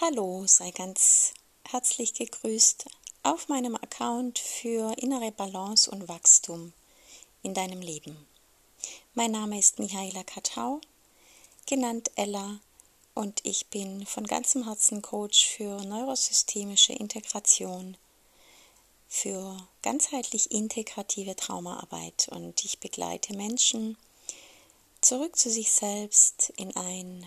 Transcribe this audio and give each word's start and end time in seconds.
Hallo, 0.00 0.46
sei 0.46 0.70
ganz 0.70 1.34
herzlich 1.68 2.14
gegrüßt 2.14 2.86
auf 3.24 3.48
meinem 3.48 3.76
Account 3.76 4.38
für 4.38 4.96
innere 4.96 5.30
Balance 5.32 5.88
und 5.90 6.08
Wachstum 6.08 6.72
in 7.42 7.52
deinem 7.52 7.82
Leben. 7.82 8.26
Mein 9.12 9.32
Name 9.32 9.58
ist 9.58 9.78
Michaela 9.78 10.24
Katau, 10.24 10.80
genannt 11.66 12.10
Ella, 12.16 12.58
und 13.14 13.44
ich 13.44 13.66
bin 13.66 14.06
von 14.06 14.26
ganzem 14.26 14.64
Herzen 14.64 15.02
Coach 15.02 15.46
für 15.46 15.84
neurosystemische 15.84 16.94
Integration, 16.94 17.98
für 19.08 19.58
ganzheitlich 19.82 20.52
integrative 20.52 21.36
Traumaarbeit 21.36 22.28
und 22.30 22.64
ich 22.64 22.80
begleite 22.80 23.34
Menschen 23.36 23.98
zurück 25.02 25.36
zu 25.36 25.50
sich 25.50 25.70
selbst 25.70 26.50
in 26.56 26.74
ein 26.76 27.26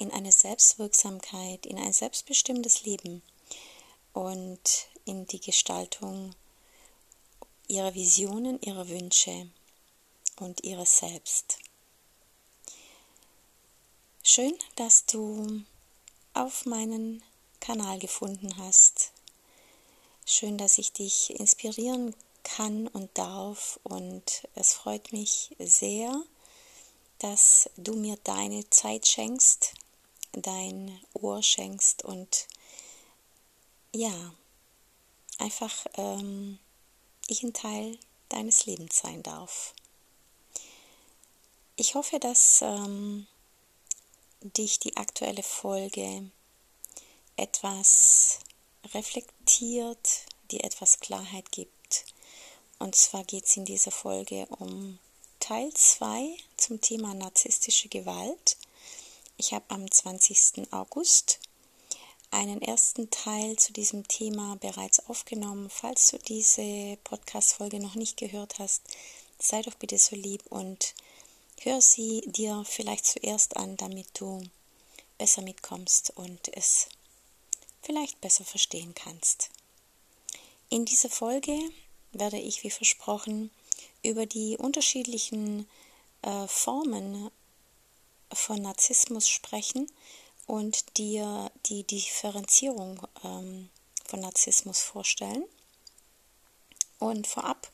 in 0.00 0.10
eine 0.10 0.32
Selbstwirksamkeit, 0.32 1.66
in 1.66 1.78
ein 1.78 1.92
selbstbestimmtes 1.92 2.84
Leben 2.84 3.22
und 4.14 4.88
in 5.04 5.26
die 5.26 5.40
Gestaltung 5.40 6.34
ihrer 7.68 7.94
Visionen, 7.94 8.60
ihrer 8.62 8.88
Wünsche 8.88 9.48
und 10.38 10.64
ihres 10.64 10.98
Selbst. 10.98 11.58
Schön, 14.22 14.54
dass 14.76 15.04
du 15.04 15.62
auf 16.34 16.64
meinen 16.64 17.22
Kanal 17.60 17.98
gefunden 17.98 18.56
hast. 18.56 19.12
Schön, 20.24 20.56
dass 20.56 20.78
ich 20.78 20.92
dich 20.92 21.38
inspirieren 21.38 22.14
kann 22.42 22.88
und 22.88 23.16
darf 23.18 23.78
und 23.82 24.48
es 24.54 24.72
freut 24.72 25.12
mich 25.12 25.54
sehr, 25.58 26.22
dass 27.18 27.68
du 27.76 27.94
mir 27.94 28.16
deine 28.24 28.68
Zeit 28.70 29.06
schenkst, 29.06 29.74
dein 30.32 31.00
Ohr 31.12 31.42
schenkst 31.42 32.04
und 32.04 32.46
ja, 33.92 34.32
einfach 35.38 35.86
ähm, 35.94 36.58
ich 37.26 37.42
ein 37.42 37.52
Teil 37.52 37.98
deines 38.28 38.66
Lebens 38.66 38.98
sein 38.98 39.22
darf. 39.22 39.74
Ich 41.76 41.94
hoffe, 41.94 42.20
dass 42.20 42.62
ähm, 42.62 43.26
dich 44.42 44.78
die 44.78 44.96
aktuelle 44.96 45.42
Folge 45.42 46.30
etwas 47.36 48.40
reflektiert, 48.94 50.26
dir 50.50 50.64
etwas 50.64 51.00
Klarheit 51.00 51.50
gibt. 51.52 52.04
Und 52.78 52.94
zwar 52.94 53.24
geht 53.24 53.44
es 53.44 53.56
in 53.56 53.64
dieser 53.64 53.90
Folge 53.90 54.46
um 54.58 54.98
Teil 55.38 55.72
2 55.72 56.36
zum 56.56 56.80
Thema 56.80 57.14
narzisstische 57.14 57.88
Gewalt 57.88 58.56
ich 59.40 59.54
habe 59.54 59.64
am 59.68 59.90
20. 59.90 60.70
August 60.70 61.40
einen 62.30 62.60
ersten 62.60 63.08
Teil 63.08 63.56
zu 63.56 63.72
diesem 63.72 64.06
Thema 64.06 64.56
bereits 64.56 65.08
aufgenommen. 65.08 65.70
Falls 65.70 66.10
du 66.10 66.18
diese 66.18 66.98
Podcast-Folge 67.04 67.80
noch 67.80 67.94
nicht 67.94 68.18
gehört 68.18 68.58
hast, 68.58 68.82
sei 69.38 69.62
doch 69.62 69.74
bitte 69.76 69.96
so 69.96 70.14
lieb 70.14 70.42
und 70.50 70.94
hör 71.62 71.80
sie 71.80 72.20
dir 72.26 72.64
vielleicht 72.66 73.06
zuerst 73.06 73.56
an, 73.56 73.78
damit 73.78 74.08
du 74.20 74.42
besser 75.16 75.40
mitkommst 75.40 76.12
und 76.16 76.54
es 76.54 76.88
vielleicht 77.80 78.20
besser 78.20 78.44
verstehen 78.44 78.94
kannst. 78.94 79.48
In 80.68 80.84
dieser 80.84 81.08
Folge 81.08 81.58
werde 82.12 82.38
ich, 82.38 82.62
wie 82.62 82.70
versprochen, 82.70 83.50
über 84.02 84.26
die 84.26 84.58
unterschiedlichen 84.58 85.66
äh, 86.20 86.46
Formen 86.46 87.30
von 88.32 88.62
Narzissmus 88.62 89.28
sprechen 89.28 89.90
und 90.46 90.96
dir 90.98 91.50
die 91.66 91.84
Differenzierung 91.84 93.06
ähm, 93.24 93.70
von 94.04 94.20
Narzissmus 94.20 94.80
vorstellen. 94.80 95.44
Und 96.98 97.26
vorab, 97.26 97.70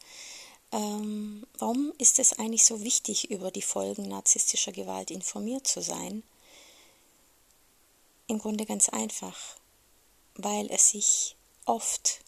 ähm, 0.72 1.46
warum 1.58 1.92
ist 1.98 2.18
es 2.18 2.34
eigentlich 2.34 2.64
so 2.64 2.82
wichtig, 2.82 3.30
über 3.30 3.50
die 3.50 3.62
Folgen 3.62 4.08
narzisstischer 4.08 4.72
Gewalt 4.72 5.10
informiert 5.10 5.66
zu 5.66 5.80
sein? 5.80 6.22
Im 8.28 8.38
Grunde 8.38 8.66
ganz 8.66 8.88
einfach, 8.88 9.56
weil 10.34 10.70
es 10.70 10.90
sich 10.90 11.36
oft 11.64 12.20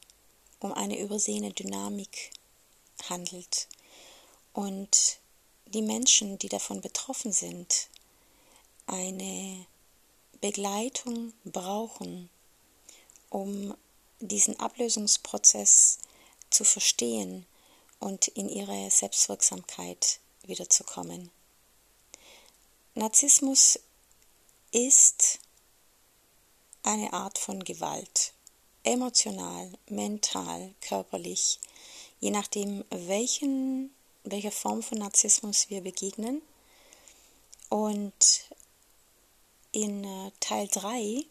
um 0.60 0.72
eine 0.72 0.98
übersehene 0.98 1.52
Dynamik 1.52 2.30
handelt 3.08 3.68
und 4.52 5.18
die 5.66 5.82
Menschen, 5.82 6.38
die 6.38 6.48
davon 6.48 6.80
betroffen 6.80 7.32
sind, 7.32 7.88
eine 8.88 9.66
Begleitung 10.40 11.32
brauchen, 11.44 12.28
um 13.30 13.74
diesen 14.20 14.58
Ablösungsprozess 14.58 15.98
zu 16.50 16.64
verstehen 16.64 17.46
und 18.00 18.28
in 18.28 18.48
ihre 18.48 18.90
Selbstwirksamkeit 18.90 20.20
wiederzukommen. 20.42 21.30
Narzissmus 22.94 23.78
ist 24.72 25.38
eine 26.82 27.12
Art 27.12 27.38
von 27.38 27.62
Gewalt, 27.62 28.32
emotional, 28.82 29.70
mental, 29.88 30.74
körperlich, 30.80 31.60
je 32.20 32.30
nachdem, 32.30 32.84
welchen, 32.90 33.94
welcher 34.24 34.50
Form 34.50 34.82
von 34.82 34.98
Narzissmus 34.98 35.68
wir 35.68 35.82
begegnen. 35.82 36.42
Und 37.68 38.47
in 39.72 40.04
äh, 40.04 40.32
Teil 40.40 40.68
3 40.68 41.24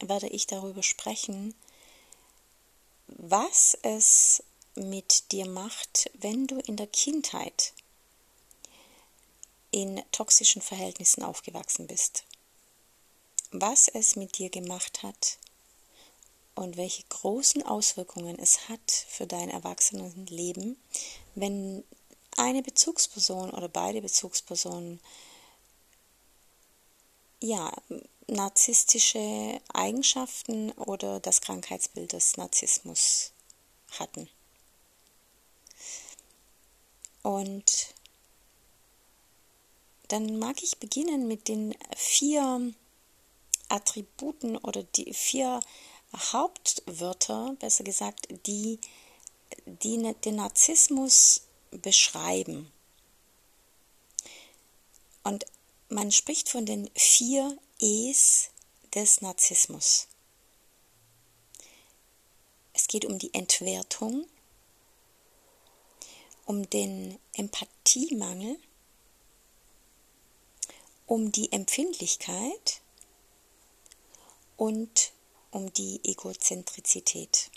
werde 0.00 0.28
ich 0.28 0.46
darüber 0.46 0.82
sprechen, 0.82 1.54
was 3.06 3.76
es 3.82 4.42
mit 4.74 5.32
dir 5.32 5.48
macht, 5.48 6.10
wenn 6.14 6.46
du 6.46 6.58
in 6.58 6.76
der 6.76 6.86
Kindheit 6.86 7.72
in 9.70 10.02
toxischen 10.12 10.62
Verhältnissen 10.62 11.22
aufgewachsen 11.22 11.86
bist. 11.86 12.24
Was 13.50 13.88
es 13.88 14.16
mit 14.16 14.38
dir 14.38 14.50
gemacht 14.50 15.02
hat 15.02 15.38
und 16.54 16.76
welche 16.76 17.04
großen 17.04 17.62
Auswirkungen 17.62 18.38
es 18.38 18.68
hat 18.68 18.90
für 19.08 19.26
dein 19.26 19.50
Erwachsenenleben, 19.50 20.76
wenn 21.34 21.84
eine 22.36 22.62
Bezugsperson 22.62 23.50
oder 23.50 23.68
beide 23.68 24.02
Bezugspersonen 24.02 25.00
ja, 27.40 27.72
narzisstische 28.28 29.60
Eigenschaften 29.72 30.72
oder 30.72 31.20
das 31.20 31.40
Krankheitsbild 31.40 32.12
des 32.12 32.36
Narzissmus 32.36 33.32
hatten. 33.98 34.28
Und 37.22 37.94
dann 40.08 40.38
mag 40.38 40.62
ich 40.62 40.78
beginnen 40.78 41.26
mit 41.26 41.48
den 41.48 41.74
vier 41.96 42.72
Attributen 43.68 44.56
oder 44.56 44.82
die 44.82 45.12
vier 45.12 45.60
Hauptwörter, 46.14 47.56
besser 47.58 47.84
gesagt, 47.84 48.28
die, 48.46 48.78
die 49.66 50.14
den 50.24 50.36
Narzissmus 50.36 51.42
beschreiben. 51.70 52.70
Und 55.24 55.44
man 55.88 56.10
spricht 56.10 56.48
von 56.48 56.66
den 56.66 56.90
vier 56.94 57.58
E's 57.78 58.50
des 58.94 59.20
Narzissmus. 59.20 60.08
Es 62.72 62.88
geht 62.88 63.04
um 63.04 63.18
die 63.18 63.32
Entwertung, 63.32 64.26
um 66.44 66.68
den 66.68 67.18
Empathiemangel, 67.34 68.58
um 71.06 71.32
die 71.32 71.52
Empfindlichkeit 71.52 72.80
und 74.56 75.12
um 75.50 75.72
die 75.72 76.00
Egozentrizität. 76.04 77.50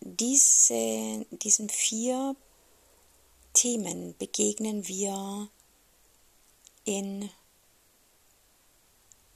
Diese, 0.00 1.26
diesen 1.30 1.68
vier 1.68 2.36
Themen 3.54 4.16
begegnen 4.18 4.86
wir 4.88 5.50
in 6.84 7.30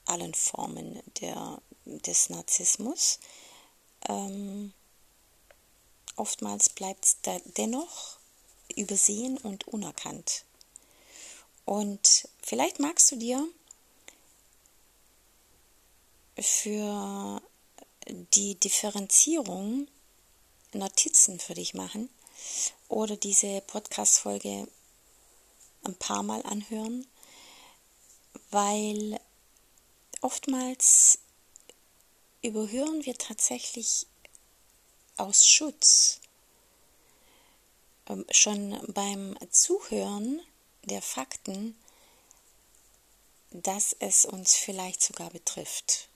allen 0.06 0.34
Formen 0.34 1.02
der, 1.20 1.60
des 1.84 2.30
Narzissmus. 2.30 3.18
Ähm, 4.08 4.72
oftmals 6.16 6.68
bleibt 6.70 7.04
es 7.04 7.16
dennoch 7.56 8.18
übersehen 8.74 9.38
und 9.38 9.66
unerkannt. 9.68 10.44
Und 11.64 12.28
vielleicht 12.42 12.78
magst 12.78 13.10
du 13.10 13.16
dir 13.16 13.46
für 16.38 17.42
die 18.08 18.54
Differenzierung 18.54 19.88
Notizen 20.72 21.40
für 21.40 21.54
dich 21.54 21.74
machen 21.74 22.10
oder 22.88 23.16
diese 23.16 23.60
Podcast-Folge 23.62 24.68
ein 25.84 25.94
paar 25.94 26.22
Mal 26.22 26.42
anhören 26.42 27.06
weil 28.50 29.20
oftmals 30.20 31.18
überhören 32.42 33.04
wir 33.04 33.16
tatsächlich 33.16 34.06
aus 35.16 35.46
Schutz 35.46 36.20
ähm, 38.08 38.24
schon 38.30 38.78
beim 38.92 39.36
Zuhören 39.50 40.40
der 40.84 41.02
Fakten, 41.02 41.76
dass 43.50 43.96
es 43.98 44.24
uns 44.24 44.54
vielleicht 44.54 45.02
sogar 45.02 45.30
betrifft. 45.30 46.08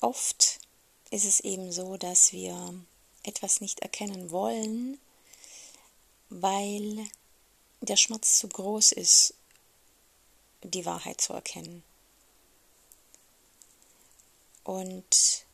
Oft 0.00 0.60
ist 1.10 1.24
es 1.24 1.40
eben 1.40 1.72
so, 1.72 1.96
dass 1.96 2.32
wir 2.32 2.74
etwas 3.22 3.60
nicht 3.60 3.80
erkennen 3.80 4.30
wollen, 4.30 5.00
weil 6.28 7.08
der 7.80 7.96
Schmerz 7.96 8.38
zu 8.38 8.48
groß 8.48 8.92
ist, 8.92 9.34
die 10.62 10.84
Wahrheit 10.84 11.20
zu 11.20 11.32
erkennen. 11.32 11.82
Und 14.64 15.46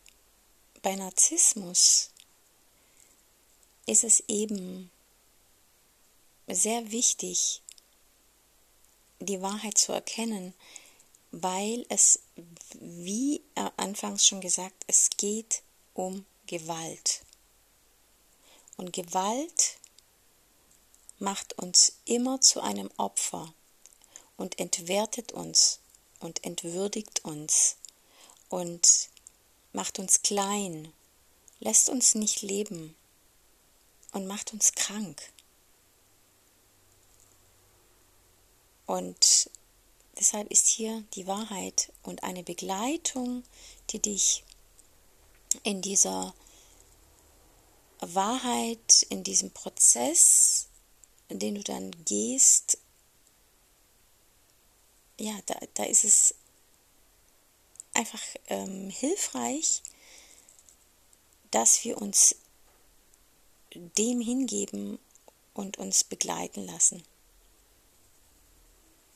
bei 0.81 0.97
Narzissmus 0.97 2.11
ist 3.87 4.05
es 4.05 4.23
eben 4.29 4.91
sehr 6.49 6.91
wichtig, 6.91 7.61
die 9.21 9.43
Wahrheit 9.43 9.79
zu 9.79 9.93
erkennen, 9.93 10.55
weil 11.31 11.87
es, 11.89 12.21
wie 12.75 13.43
anfangs 13.77 14.27
schon 14.27 14.41
gesagt, 14.41 14.85
es 14.87 15.11
geht 15.11 15.63
um 15.95 16.25
Gewalt. 16.47 17.23
Und 18.77 18.93
Gewalt 18.93 19.79
macht 21.23 21.57
uns 21.59 21.93
immer 22.05 22.41
zu 22.41 22.61
einem 22.61 22.91
Opfer 22.97 23.55
und 24.37 24.59
entwertet 24.59 25.31
uns 25.31 25.79
und 26.19 26.45
entwürdigt 26.45 27.25
uns 27.25 27.77
und 28.49 29.09
macht 29.73 30.01
uns 30.01 30.23
klein, 30.23 30.93
lässt 31.61 31.89
uns 31.89 32.17
nicht 32.17 32.43
leben 32.43 32.97
und 34.11 34.27
macht 34.27 34.53
uns 34.53 34.73
krank. 34.73 35.33
Und 38.87 39.49
deshalb 40.19 40.51
ist 40.51 40.67
hier 40.67 41.05
die 41.15 41.29
Wahrheit 41.29 41.93
und 42.03 42.25
eine 42.25 42.43
Begleitung, 42.43 43.45
die 43.91 44.01
dich 44.01 44.43
in 45.63 45.83
dieser 45.83 46.35
Wahrheit, 48.01 49.07
in 49.09 49.23
diesem 49.23 49.53
Prozess, 49.53 50.67
den 51.38 51.55
du 51.56 51.62
dann 51.62 51.90
gehst, 52.05 52.79
ja, 55.19 55.38
da, 55.46 55.58
da 55.75 55.84
ist 55.84 56.05
es 56.05 56.34
einfach 57.94 58.23
ähm, 58.49 58.90
hilfreich, 58.90 59.82
dass 61.50 61.84
wir 61.84 62.00
uns 62.00 62.37
dem 63.75 64.20
hingeben 64.20 64.99
und 65.55 65.79
uns 65.79 66.05
begleiten 66.05 66.67
lassen, 66.67 67.02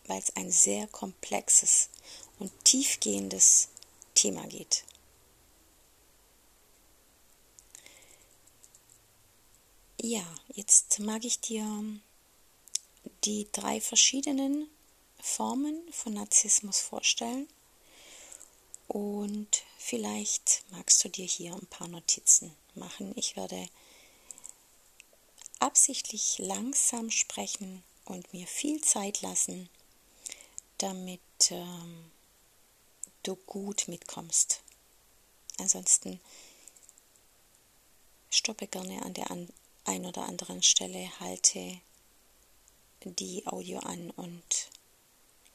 weil 0.07 0.19
es 0.19 0.37
ein 0.37 0.51
sehr 0.51 0.87
komplexes 0.87 1.89
und 2.39 2.53
tiefgehendes 2.65 3.69
Thema 4.15 4.47
geht. 4.47 4.85
Ja, 10.01 10.25
jetzt 10.55 11.01
mag 11.01 11.25
ich 11.25 11.41
dir 11.41 11.65
die 13.25 13.49
drei 13.53 13.81
verschiedenen 13.81 14.69
Formen 15.21 15.81
von 15.93 16.15
Narzissmus 16.15 16.81
vorstellen 16.81 17.49
und 18.89 19.63
vielleicht 19.79 20.65
magst 20.71 21.03
du 21.05 21.09
dir 21.09 21.27
hier 21.27 21.55
ein 21.55 21.67
paar 21.67 21.89
Notizen 21.89 22.55
machen. 22.75 23.13
Ich 23.17 23.37
werde 23.37 23.69
absichtlich 25.59 26.39
langsam 26.39 27.11
sprechen 27.11 27.83
und 28.05 28.33
mir 28.33 28.47
viel 28.47 28.81
Zeit 28.83 29.23
lassen, 29.23 29.69
damit 30.79 31.21
ähm, 31.51 32.11
du 33.23 33.37
gut 33.37 33.89
mitkommst. 33.89 34.63
Ansonsten 35.59 36.21
stoppe 38.31 38.67
gerne 38.67 39.03
an 39.03 39.15
der 39.15 39.31
an 39.31 39.49
ein 39.85 40.05
oder 40.05 40.23
anderen 40.23 40.63
Stelle, 40.63 41.11
halte 41.21 41.81
die 43.15 43.47
Audio 43.47 43.79
an 43.81 44.11
und 44.11 44.71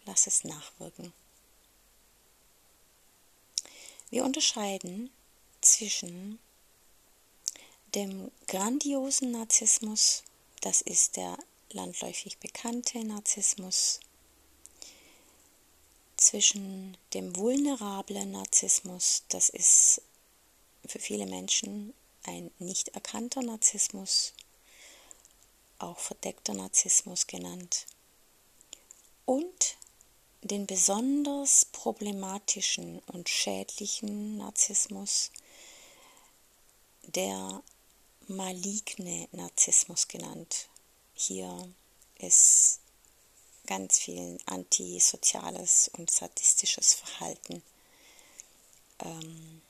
lass 0.05 0.27
es 0.27 0.43
nachwirken. 0.43 1.13
Wir 4.09 4.25
unterscheiden 4.25 5.09
zwischen 5.61 6.39
dem 7.95 8.31
grandiosen 8.47 9.31
Narzissmus, 9.31 10.23
das 10.61 10.81
ist 10.81 11.17
der 11.17 11.37
landläufig 11.71 12.37
bekannte 12.37 13.03
Narzissmus, 13.03 13.99
zwischen 16.17 16.97
dem 17.13 17.35
vulnerablen 17.35 18.31
Narzissmus, 18.31 19.23
das 19.29 19.49
ist 19.49 20.01
für 20.85 20.99
viele 20.99 21.25
Menschen 21.25 21.93
ein 22.23 22.51
nicht 22.59 22.89
erkannter 22.89 23.41
Narzissmus, 23.41 24.33
auch 25.83 25.99
verdeckter 25.99 26.53
Narzissmus 26.53 27.27
genannt, 27.27 27.85
und 29.25 29.77
den 30.41 30.65
besonders 30.65 31.65
problematischen 31.65 32.99
und 33.07 33.29
schädlichen 33.29 34.37
Narzissmus, 34.37 35.31
der 37.03 37.63
maligne 38.27 39.27
Narzissmus 39.31 40.07
genannt. 40.07 40.69
Hier 41.13 41.71
ist 42.17 42.79
ganz 43.67 43.99
viel 43.99 44.37
antisoziales 44.45 45.91
und 45.97 46.09
sadistisches 46.09 46.93
Verhalten 46.93 47.61
ähm, 48.99 49.61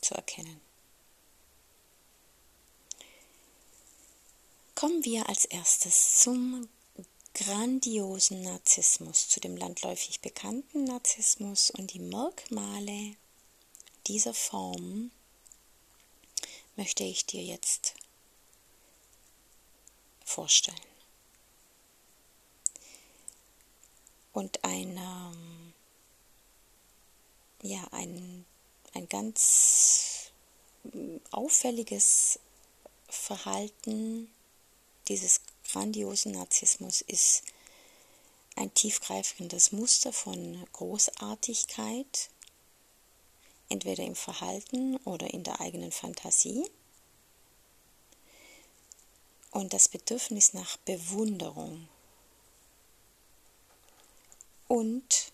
zu 0.00 0.14
erkennen. 0.14 0.60
Kommen 4.82 5.04
wir 5.04 5.28
als 5.28 5.44
erstes 5.44 6.18
zum 6.18 6.68
grandiosen 7.34 8.42
Narzissmus, 8.42 9.28
zu 9.28 9.38
dem 9.38 9.56
landläufig 9.56 10.20
bekannten 10.22 10.82
Narzissmus 10.82 11.70
und 11.70 11.92
die 11.92 12.00
Merkmale 12.00 13.14
dieser 14.08 14.34
Form 14.34 15.12
möchte 16.74 17.04
ich 17.04 17.24
dir 17.26 17.44
jetzt 17.44 17.94
vorstellen. 20.24 20.76
Und 24.32 24.64
ein, 24.64 24.96
ähm, 24.96 25.72
ja, 27.62 27.86
ein, 27.92 28.44
ein 28.94 29.08
ganz 29.08 30.32
auffälliges 31.30 32.40
Verhalten 33.08 34.28
dieses 35.08 35.40
grandiosen 35.70 36.32
Narzissmus 36.32 37.00
ist 37.02 37.42
ein 38.56 38.72
tiefgreifendes 38.74 39.72
Muster 39.72 40.12
von 40.12 40.64
Großartigkeit, 40.72 42.30
entweder 43.68 44.04
im 44.04 44.14
Verhalten 44.14 44.96
oder 44.98 45.32
in 45.32 45.42
der 45.42 45.60
eigenen 45.60 45.92
Fantasie. 45.92 46.68
Und 49.50 49.72
das 49.72 49.88
Bedürfnis 49.88 50.54
nach 50.54 50.76
Bewunderung 50.78 51.88
und 54.68 55.32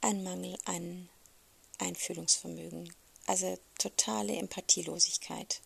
ein 0.00 0.24
Mangel 0.24 0.58
an 0.64 1.08
Einfühlungsvermögen, 1.78 2.92
also 3.26 3.58
totale 3.78 4.36
Empathielosigkeit. 4.36 5.60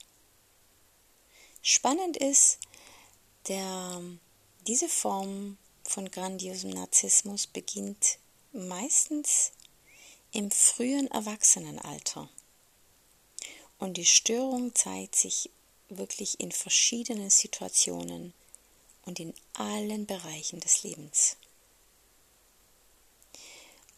Spannend 1.71 2.17
ist, 2.17 2.61
der, 3.47 4.01
diese 4.67 4.89
Form 4.89 5.59
von 5.85 6.11
grandiosem 6.11 6.71
Narzissmus 6.71 7.47
beginnt 7.47 8.17
meistens 8.55 9.53
im 10.33 10.51
frühen 10.51 11.11
Erwachsenenalter. 11.11 12.31
Und 13.79 13.99
die 13.99 14.07
Störung 14.07 14.75
zeigt 14.75 15.15
sich 15.15 15.51
wirklich 15.91 16.41
in 16.41 16.53
verschiedenen 16.53 17.29
Situationen 17.29 18.33
und 19.05 19.21
in 19.21 19.35
allen 19.53 20.07
Bereichen 20.07 20.61
des 20.61 20.85
Lebens. 20.85 21.37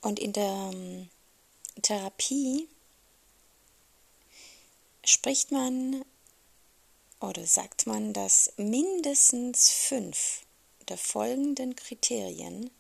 Und 0.01 0.19
in 0.19 0.33
der 0.33 0.71
ähm, 0.73 1.09
Therapie 1.83 2.67
spricht 5.05 5.53
man 5.53 6.05
oder 7.21 7.47
sagt 7.47 7.87
man, 7.87 8.13
dass 8.13 8.53
mindestens 8.57 9.71
fünf 9.71 10.45
der 10.89 10.99
folgenden 10.99 11.77
Kriterien 11.77 12.71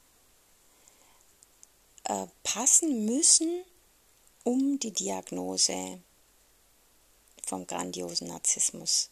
äh, 2.05 2.27
passen 2.43 3.05
müssen, 3.05 3.65
um 4.43 4.79
die 4.79 4.93
Diagnose 4.93 6.01
vom 7.47 7.67
grandiosen 7.67 8.29
Narzissmus 8.29 9.11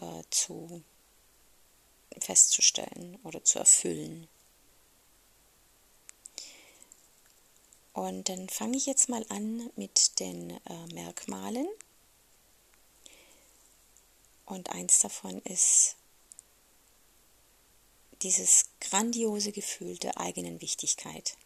äh, 0.00 0.22
zu 0.30 0.82
festzustellen 2.18 3.18
oder 3.24 3.44
zu 3.44 3.58
erfüllen. 3.58 4.28
Und 7.92 8.28
dann 8.28 8.48
fange 8.48 8.76
ich 8.76 8.86
jetzt 8.86 9.08
mal 9.08 9.24
an 9.28 9.70
mit 9.76 10.20
den 10.20 10.50
äh, 10.50 10.86
Merkmalen. 10.92 11.66
Und 14.46 14.70
eins 14.70 15.00
davon 15.00 15.42
ist 15.42 15.96
dieses 18.22 18.66
grandiose 18.80 19.52
Gefühl 19.52 19.98
der 19.98 20.18
eigenen 20.18 20.60
Wichtigkeit. 20.60 21.36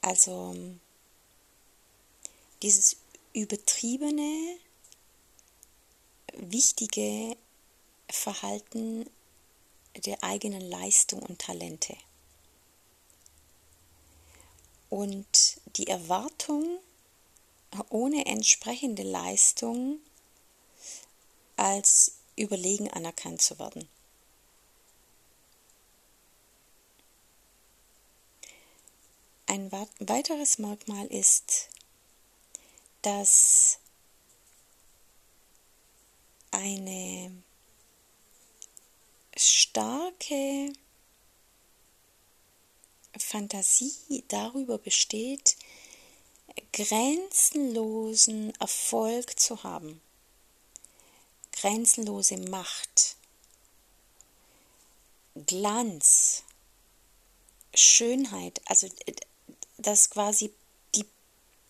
Also 0.00 0.56
dieses 2.62 2.96
übertriebene, 3.34 4.58
wichtige 6.34 7.36
Verhalten 8.08 9.08
der 9.94 10.24
eigenen 10.24 10.62
Leistung 10.62 11.22
und 11.22 11.40
Talente. 11.40 11.96
Und 14.88 15.60
die 15.76 15.86
Erwartung, 15.86 16.78
ohne 17.90 18.26
entsprechende 18.26 19.02
Leistung 19.02 20.00
als 21.62 22.16
überlegen 22.34 22.90
anerkannt 22.90 23.40
zu 23.40 23.56
werden. 23.60 23.88
Ein 29.46 29.70
weiteres 29.70 30.58
Merkmal 30.58 31.06
ist, 31.06 31.68
dass 33.02 33.78
eine 36.50 37.30
starke 39.36 40.72
Fantasie 43.16 44.24
darüber 44.26 44.78
besteht, 44.78 45.56
grenzenlosen 46.72 48.52
Erfolg 48.56 49.38
zu 49.38 49.62
haben, 49.62 50.00
grenzenlose 51.62 52.38
Macht, 52.38 53.14
Glanz, 55.46 56.42
Schönheit, 57.72 58.60
also 58.64 58.88
dass 59.78 60.10
quasi 60.10 60.52
die, 60.96 61.06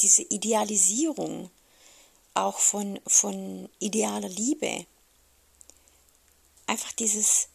diese 0.00 0.22
Idealisierung 0.22 1.50
auch 2.32 2.58
von, 2.58 3.00
von 3.06 3.68
idealer 3.80 4.30
Liebe, 4.30 4.86
einfach 6.66 6.92
dieses 6.92 7.48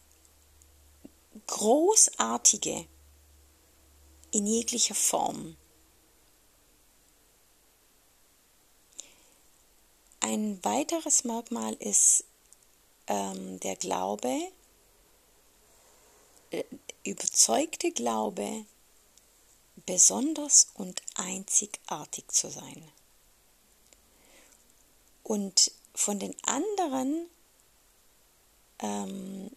Großartige 1.48 2.86
in 4.30 4.46
jeglicher 4.46 4.94
Form. 4.94 5.56
Ein 10.20 10.62
weiteres 10.62 11.24
Merkmal 11.24 11.74
ist 11.74 12.27
ähm, 13.08 13.58
der 13.60 13.76
Glaube, 13.76 14.52
äh, 16.50 16.64
überzeugte 17.04 17.90
Glaube, 17.90 18.64
besonders 19.86 20.68
und 20.74 21.00
einzigartig 21.14 22.28
zu 22.28 22.50
sein. 22.50 22.90
Und 25.22 25.72
von 25.94 26.18
den 26.18 26.34
anderen, 26.44 27.28
ähm, 28.80 29.50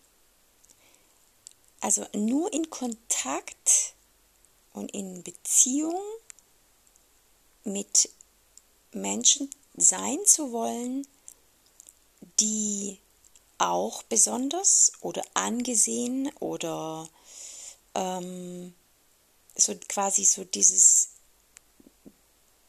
also 1.81 2.05
nur 2.13 2.51
in 2.53 2.69
Kontakt 2.69 3.93
und 4.73 4.91
in 4.91 5.23
Beziehung 5.23 5.99
mit 7.63 8.09
Menschen 8.91 9.49
sein 9.75 10.19
zu 10.25 10.51
wollen, 10.51 11.07
die 12.39 13.00
auch 13.61 14.03
besonders 14.03 14.91
oder 15.01 15.23
angesehen 15.33 16.31
oder 16.39 17.07
ähm, 17.95 18.73
so 19.55 19.75
quasi 19.87 20.25
so 20.25 20.43
dieses 20.43 21.09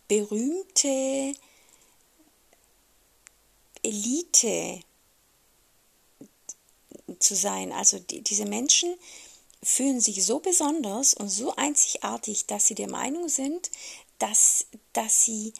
berühmte 0.08 1.34
Elite 3.82 4.80
zu 7.18 7.34
sein. 7.34 7.72
Also 7.72 7.98
die, 7.98 8.22
diese 8.22 8.44
Menschen 8.44 8.94
fühlen 9.62 10.00
sich 10.00 10.24
so 10.24 10.40
besonders 10.40 11.14
und 11.14 11.28
so 11.28 11.54
einzigartig, 11.56 12.46
dass 12.46 12.66
sie 12.66 12.74
der 12.74 12.90
Meinung 12.90 13.28
sind, 13.28 13.70
dass, 14.18 14.66
dass 14.92 15.24
sie, 15.24 15.54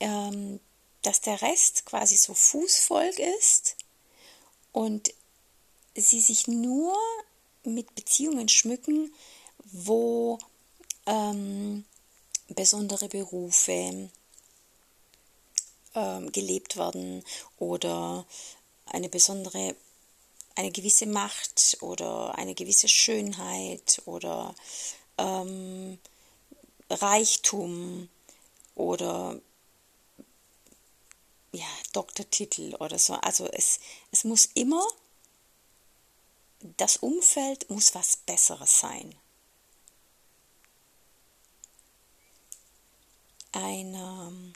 ähm, 0.00 0.60
dass 1.02 1.20
der 1.20 1.42
Rest 1.42 1.86
quasi 1.86 2.16
so 2.16 2.34
Fußvolk 2.34 3.18
ist 3.18 3.76
und 4.72 5.12
sie 5.94 6.20
sich 6.20 6.48
nur 6.48 6.96
mit 7.64 7.94
Beziehungen 7.94 8.48
schmücken, 8.48 9.14
wo 9.64 10.38
ähm, 11.06 11.84
besondere 12.48 13.08
Berufe 13.08 14.10
ähm, 15.94 16.32
gelebt 16.32 16.76
werden 16.76 17.24
oder 17.58 18.26
eine 18.86 19.08
besondere, 19.08 19.76
eine 20.54 20.70
gewisse 20.70 21.06
Macht 21.06 21.78
oder 21.80 22.36
eine 22.36 22.54
gewisse 22.54 22.88
Schönheit 22.88 24.02
oder 24.06 24.54
ähm, 25.18 25.98
Reichtum 26.90 28.08
oder 28.74 29.40
ja, 31.52 31.66
Doktortitel 31.92 32.74
oder 32.76 32.98
so. 32.98 33.14
Also 33.14 33.46
es, 33.46 33.78
es 34.10 34.24
muss 34.24 34.46
immer, 34.54 34.86
das 36.60 36.96
Umfeld 36.98 37.68
muss 37.70 37.94
was 37.94 38.16
Besseres 38.16 38.80
sein. 38.80 39.14
Ein 43.52 43.94
ähm, 43.94 44.52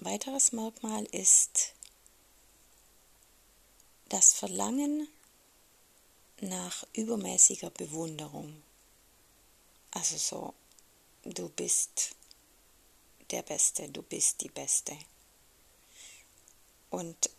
weiteres 0.00 0.52
Merkmal 0.52 1.04
ist 1.06 1.74
das 4.08 4.32
Verlangen 4.32 5.08
nach 6.40 6.86
übermäßiger 6.94 7.70
Bewunderung. 7.70 8.62
Also 9.90 10.16
so, 10.16 10.54
du 11.24 11.48
bist 11.50 12.14
der 13.30 13.42
Beste, 13.42 13.88
du 13.88 14.02
bist 14.02 14.40
die 14.40 14.48
Beste. 14.48 14.96
Und 16.90 17.30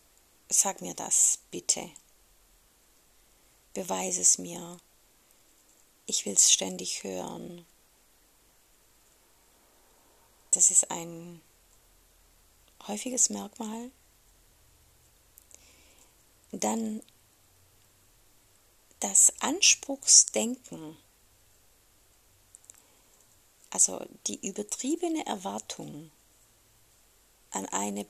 sag 0.49 0.81
mir 0.81 0.93
das 0.93 1.39
bitte. 1.51 1.89
Beweise 3.73 4.21
es 4.21 4.37
mir. 4.37 4.77
Ich 6.05 6.25
will 6.25 6.33
es 6.33 6.51
ständig 6.51 7.03
hören. 7.03 7.65
Das 10.51 10.71
ist 10.71 10.91
ein 10.91 11.41
häufiges 12.87 13.29
Merkmal. 13.29 13.91
Dann 16.51 17.01
das 18.99 19.33
Anspruchsdenken, 19.39 20.97
also 23.75 23.99
die 24.27 24.39
übertriebene 24.47 25.25
Erwartung 25.25 26.09
an 27.51 27.65
eine 27.65 28.05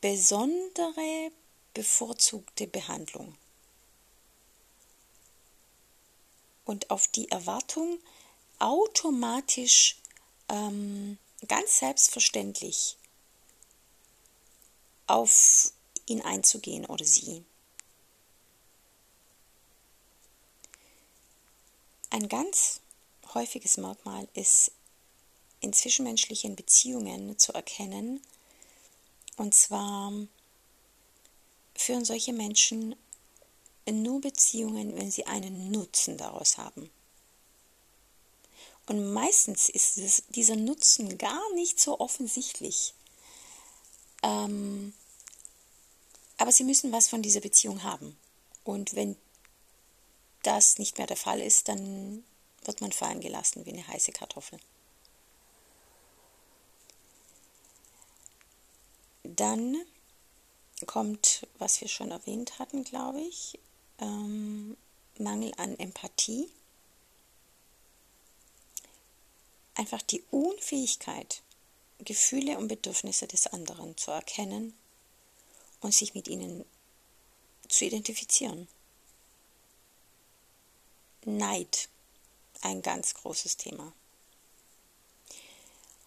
besondere 0.00 1.32
bevorzugte 1.74 2.68
Behandlung 2.68 3.36
und 6.64 6.90
auf 6.92 7.08
die 7.08 7.28
Erwartung 7.28 7.98
automatisch 8.60 9.96
ähm, 10.48 11.18
ganz 11.48 11.80
selbstverständlich 11.80 12.96
auf 15.08 15.72
ihn 16.06 16.22
einzugehen 16.22 16.86
oder 16.86 17.04
sie. 17.04 17.44
Ein 22.10 22.28
ganz 22.28 22.81
häufiges 23.34 23.76
Merkmal 23.76 24.28
ist 24.34 24.72
in 25.60 25.72
zwischenmenschlichen 25.72 26.56
Beziehungen 26.56 27.38
zu 27.38 27.52
erkennen, 27.52 28.20
und 29.36 29.54
zwar 29.54 30.12
führen 31.74 32.04
solche 32.04 32.32
Menschen 32.32 32.94
nur 33.90 34.20
Beziehungen, 34.20 34.96
wenn 34.96 35.10
sie 35.10 35.26
einen 35.26 35.70
Nutzen 35.70 36.16
daraus 36.16 36.58
haben. 36.58 36.90
Und 38.86 39.12
meistens 39.12 39.68
ist 39.68 39.98
es, 39.98 40.24
dieser 40.28 40.56
Nutzen 40.56 41.16
gar 41.18 41.54
nicht 41.54 41.80
so 41.80 41.98
offensichtlich. 42.00 42.94
Ähm, 44.22 44.92
aber 46.36 46.52
sie 46.52 46.64
müssen 46.64 46.92
was 46.92 47.08
von 47.08 47.22
dieser 47.22 47.40
Beziehung 47.40 47.82
haben. 47.82 48.16
Und 48.64 48.94
wenn 48.94 49.16
das 50.42 50.78
nicht 50.78 50.98
mehr 50.98 51.06
der 51.06 51.16
Fall 51.16 51.40
ist, 51.40 51.68
dann 51.68 52.24
wird 52.64 52.80
man 52.80 52.92
fallen 52.92 53.20
gelassen 53.20 53.64
wie 53.66 53.72
eine 53.72 53.86
heiße 53.86 54.12
Kartoffel. 54.12 54.58
Dann 59.24 59.76
kommt, 60.86 61.46
was 61.58 61.80
wir 61.80 61.88
schon 61.88 62.10
erwähnt 62.10 62.58
hatten, 62.58 62.84
glaube 62.84 63.20
ich, 63.20 63.58
ähm, 63.98 64.76
Mangel 65.18 65.52
an 65.56 65.78
Empathie. 65.78 66.48
Einfach 69.74 70.02
die 70.02 70.22
Unfähigkeit, 70.30 71.42
Gefühle 71.98 72.58
und 72.58 72.68
Bedürfnisse 72.68 73.26
des 73.26 73.46
anderen 73.46 73.96
zu 73.96 74.10
erkennen 74.10 74.74
und 75.80 75.94
sich 75.94 76.14
mit 76.14 76.28
ihnen 76.28 76.64
zu 77.68 77.84
identifizieren. 77.84 78.68
Neid, 81.24 81.88
ein 82.62 82.82
ganz 82.82 83.14
großes 83.14 83.56
Thema. 83.56 83.92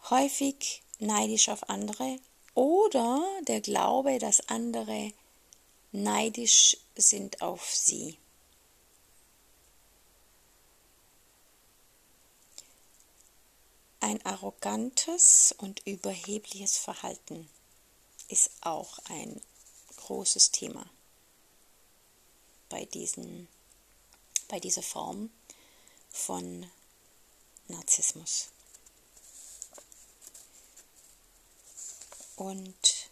Häufig 0.09 0.81
neidisch 0.99 1.49
auf 1.49 1.69
andere 1.69 2.19
oder 2.53 3.23
der 3.47 3.61
Glaube, 3.61 4.19
dass 4.19 4.47
andere 4.49 5.13
neidisch 5.91 6.77
sind 6.95 7.41
auf 7.41 7.73
sie. 7.73 8.17
Ein 13.99 14.23
arrogantes 14.25 15.55
und 15.57 15.81
überhebliches 15.85 16.77
Verhalten 16.77 17.49
ist 18.27 18.51
auch 18.61 18.99
ein 19.05 19.41
großes 19.97 20.51
Thema 20.51 20.85
bei, 22.69 22.85
diesen, 22.85 23.47
bei 24.47 24.59
dieser 24.59 24.83
Form 24.83 25.31
von 26.15 26.65
Narzissmus. 27.67 28.49
Und 32.37 33.09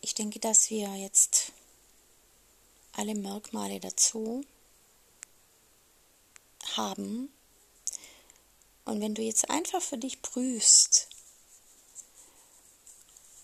ich 0.00 0.14
denke, 0.14 0.40
dass 0.40 0.70
wir 0.70 0.94
jetzt 0.96 1.52
alle 2.92 3.14
Merkmale 3.14 3.80
dazu 3.80 4.44
haben. 6.76 7.32
Und 8.84 9.00
wenn 9.00 9.14
du 9.14 9.22
jetzt 9.22 9.50
einfach 9.50 9.80
für 9.80 9.98
dich 9.98 10.20
prüfst, 10.20 11.08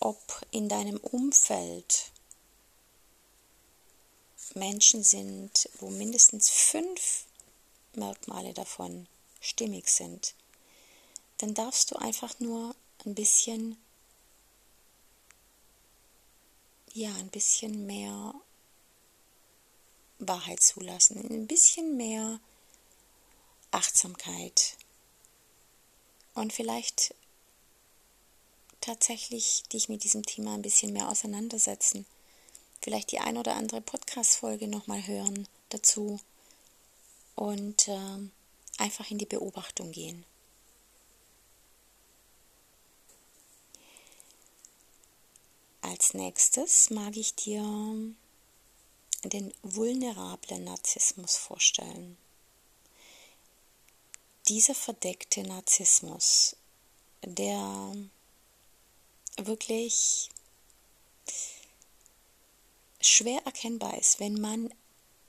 ob 0.01 0.43
in 0.51 0.69
deinem 0.69 0.97
Umfeld 0.99 2.13
Menschen 4.55 5.03
sind, 5.03 5.69
wo 5.81 5.91
mindestens 5.91 6.51
fünf 6.51 7.25
Merkmale 7.95 8.55
davon 8.55 9.07
stimmig 9.41 9.89
sind, 9.89 10.35
dann 11.39 11.55
darfst 11.55 11.91
du 11.91 11.97
einfach 11.97 12.39
nur 12.41 12.75
ein 13.05 13.15
bisschen, 13.15 13.77
ja, 16.93 17.15
ein 17.17 17.29
bisschen 17.29 17.87
mehr 17.87 18.35
Wahrheit 20.19 20.63
zulassen, 20.63 21.19
ein 21.31 21.47
bisschen 21.47 21.97
mehr 21.97 22.41
Achtsamkeit 23.73 24.77
und 26.35 26.53
vielleicht 26.53 27.15
tatsächlich 28.81 29.65
dich 29.73 29.89
mit 29.89 30.05
diesem 30.05 30.23
Thema 30.23 30.55
ein 30.55 30.63
bisschen 30.63 30.93
mehr 30.93 31.09
auseinandersetzen. 31.09 32.07
Vielleicht 32.85 33.13
die 33.13 33.19
ein 33.19 33.39
oder 33.39 33.57
andere 33.57 33.81
Podcast-Folge 33.81 34.69
nochmal 34.69 35.07
hören 35.07 35.49
dazu 35.71 36.21
und 37.35 37.89
äh, 37.89 38.19
einfach 38.77 39.11
in 39.11 39.17
die 39.17 39.25
Beobachtung 39.25 39.91
gehen. 39.91 40.27
Als 45.81 46.13
nächstes 46.13 46.91
mag 46.91 47.17
ich 47.17 47.35
dir 47.35 47.63
den 49.23 49.55
vulnerablen 49.63 50.65
Narzissmus 50.65 51.39
vorstellen. 51.39 52.19
Dieser 54.49 54.75
verdeckte 54.75 55.43
Narzissmus, 55.43 56.55
der 57.23 57.95
wirklich 59.39 60.29
schwer 63.07 63.41
erkennbar 63.45 63.97
ist, 63.99 64.21
wenn 64.21 64.41
man 64.41 64.73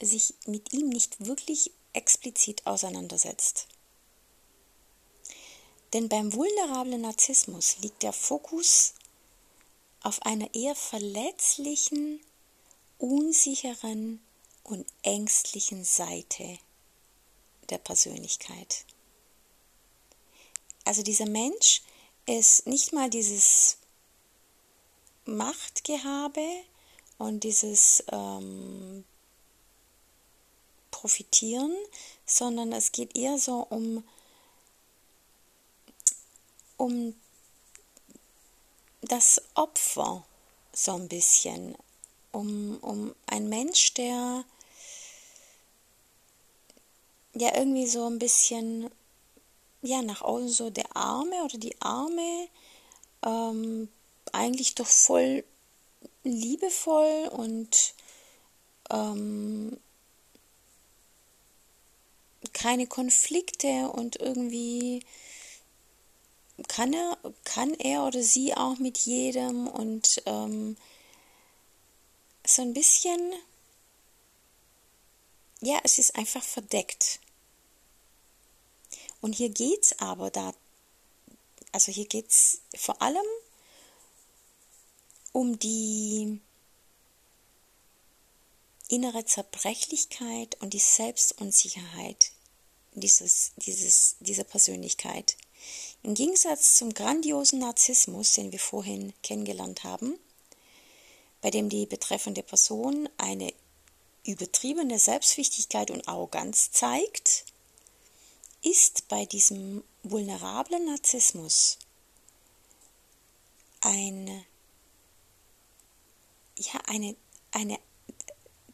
sich 0.02 0.34
mit 0.46 0.74
ihm 0.74 0.90
nicht 0.90 1.26
wirklich 1.26 1.72
explizit 1.94 2.66
auseinandersetzt. 2.66 3.68
Denn 5.94 6.10
beim 6.10 6.34
vulnerablen 6.34 7.02
Narzissmus 7.02 7.78
liegt 7.80 8.04
der 8.04 8.12
Fokus 8.12 8.94
auf 10.02 10.22
einer 10.24 10.54
eher 10.54 10.76
verletzlichen, 10.76 12.20
unsicheren 12.98 14.22
und 14.64 14.86
ängstlichen 15.04 15.84
Seite 15.84 16.60
der 17.70 17.78
Persönlichkeit. 17.78 18.86
Also 20.84 21.02
dieser 21.02 21.28
Mensch 21.28 21.82
ist 22.26 22.68
nicht 22.68 22.94
mal 22.94 23.10
dieses 23.10 23.78
Machtgehabe 25.26 26.46
und 27.18 27.44
dieses 27.44 28.04
ähm, 28.12 29.04
Profitieren, 30.92 31.76
sondern 32.26 32.72
es 32.74 32.92
geht 32.92 33.16
eher 33.16 33.38
so 33.38 33.68
um, 33.70 34.04
um 36.78 37.16
das 39.02 39.42
Opfer 39.54 40.26
so 40.74 40.94
ein 40.94 41.08
bisschen, 41.08 41.76
um, 42.32 42.78
um 42.82 43.16
ein 43.28 43.50
Mensch, 43.50 43.94
der 43.94 44.44
ja 47.34 47.56
irgendwie 47.58 47.88
so 47.88 48.08
ein 48.08 48.20
bisschen 48.20 48.90
ja 49.82 50.02
nach 50.02 50.22
außen 50.22 50.50
so 50.50 50.70
der 50.70 50.96
Arme 50.96 51.44
oder 51.44 51.58
die 51.58 51.80
Arme 51.82 52.48
ähm, 53.24 53.90
eigentlich 54.32 54.76
doch 54.76 54.88
voll 54.88 55.44
liebevoll 56.26 57.30
und 57.32 57.94
ähm, 58.90 59.78
keine 62.54 62.88
Konflikte 62.88 63.90
und 63.90 64.18
irgendwie 64.18 65.06
kann 66.68 66.94
er, 66.94 67.18
kann 67.44 67.74
er 67.74 68.06
oder 68.06 68.24
sie 68.24 68.56
auch 68.56 68.78
mit 68.78 68.98
jedem 69.00 69.68
und 69.68 70.22
ähm, 70.26 70.78
so 72.46 72.62
ein 72.62 72.74
bisschen, 72.74 73.34
ja, 75.62 75.80
es 75.84 76.00
ist 76.00 76.16
einfach 76.16 76.44
verdeckt. 76.44 77.20
Und 79.22 79.34
hier 79.34 79.50
geht 79.50 79.84
es 79.84 80.00
aber 80.00 80.30
da, 80.30 80.54
also 81.72 81.92
hier 81.92 82.06
geht 82.06 82.30
es 82.30 82.62
vor 82.76 83.02
allem 83.02 83.26
um 85.36 85.60
die 85.60 86.40
innere 88.88 89.26
Zerbrechlichkeit 89.26 90.56
und 90.62 90.72
die 90.72 90.80
Selbstunsicherheit 90.80 92.32
dieses, 92.94 93.52
dieses, 93.58 94.16
dieser 94.22 94.46
Persönlichkeit. 94.46 95.36
Im 96.04 96.14
Gegensatz 96.14 96.78
zum 96.78 96.94
grandiosen 96.94 97.60
Narzissmus, 97.60 98.32
den 98.32 98.54
wir 98.54 98.60
vorhin 98.60 99.12
kennengelernt 99.24 99.84
haben, 99.84 100.18
bei 101.42 101.52
dem 101.52 101.68
die 101.68 101.86
betreffende 101.86 102.42
Person 102.42 103.10
eine 103.18 103.54
übertriebene 104.24 104.98
Selbstwichtigkeit 105.00 105.92
und 105.92 106.08
Arroganz 106.08 106.72
zeigt, 106.72 107.44
ist 108.62 109.10
bei 109.10 109.26
diesem 109.26 109.84
vulnerablen 110.02 110.86
Narzissmus 110.86 111.78
ein, 113.82 114.46
ja, 116.58 116.80
eine, 116.88 117.16
eine 117.52 117.80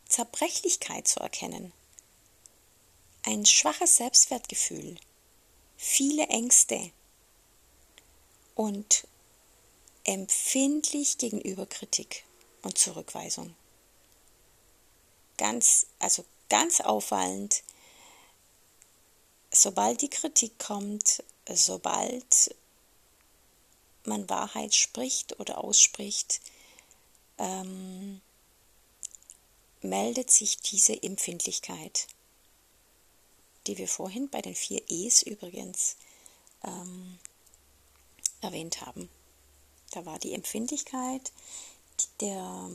Zerbrechlichkeit 0.07 1.07
zu 1.07 1.19
erkennen, 1.19 1.71
ein 3.23 3.45
schwaches 3.45 3.97
Selbstwertgefühl, 3.97 4.97
viele 5.77 6.27
Ängste 6.27 6.91
und 8.55 9.07
empfindlich 10.03 11.17
gegenüber 11.17 11.65
Kritik. 11.65 12.23
und 12.63 12.77
Zurückweisung. 12.77 13.55
Ganz, 15.37 15.87
also 15.99 16.23
ganz 16.49 16.81
auffallend, 16.81 17.63
sobald 19.51 20.01
die 20.01 20.09
Kritik 20.09 20.59
kommt, 20.59 21.23
sobald 21.49 22.55
man 24.05 24.29
Wahrheit 24.29 24.75
spricht 24.75 25.39
oder 25.39 25.63
ausspricht, 25.63 26.41
ähm, 27.41 28.21
meldet 29.81 30.29
sich 30.29 30.59
diese 30.59 31.01
Empfindlichkeit, 31.01 32.07
die 33.65 33.77
wir 33.77 33.87
vorhin 33.87 34.29
bei 34.29 34.41
den 34.41 34.55
vier 34.55 34.81
E's 34.89 35.23
übrigens 35.23 35.97
ähm, 36.63 37.17
erwähnt 38.41 38.81
haben. 38.81 39.09
Da 39.91 40.05
war 40.05 40.19
die 40.19 40.33
Empfindlichkeit, 40.33 41.31
der, 42.21 42.69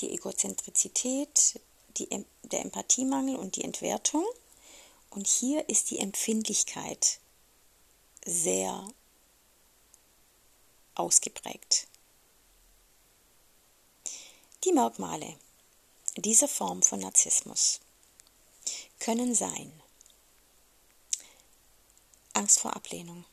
die 0.00 0.12
Egozentrizität, 0.12 1.60
die, 1.98 2.08
der 2.44 2.60
Empathiemangel 2.60 3.36
und 3.36 3.56
die 3.56 3.64
Entwertung. 3.64 4.24
Und 5.10 5.26
hier 5.26 5.68
ist 5.68 5.90
die 5.90 5.98
Empfindlichkeit 5.98 7.18
sehr 8.24 8.86
ausgeprägt. 10.94 11.88
Die 14.64 14.72
Merkmale 14.72 15.38
dieser 16.16 16.46
Form 16.46 16.82
von 16.82 17.00
Narzissmus 17.00 17.80
können 18.98 19.34
sein 19.34 19.72
Angst 22.34 22.58
vor 22.58 22.76
Ablehnung. 22.76 23.24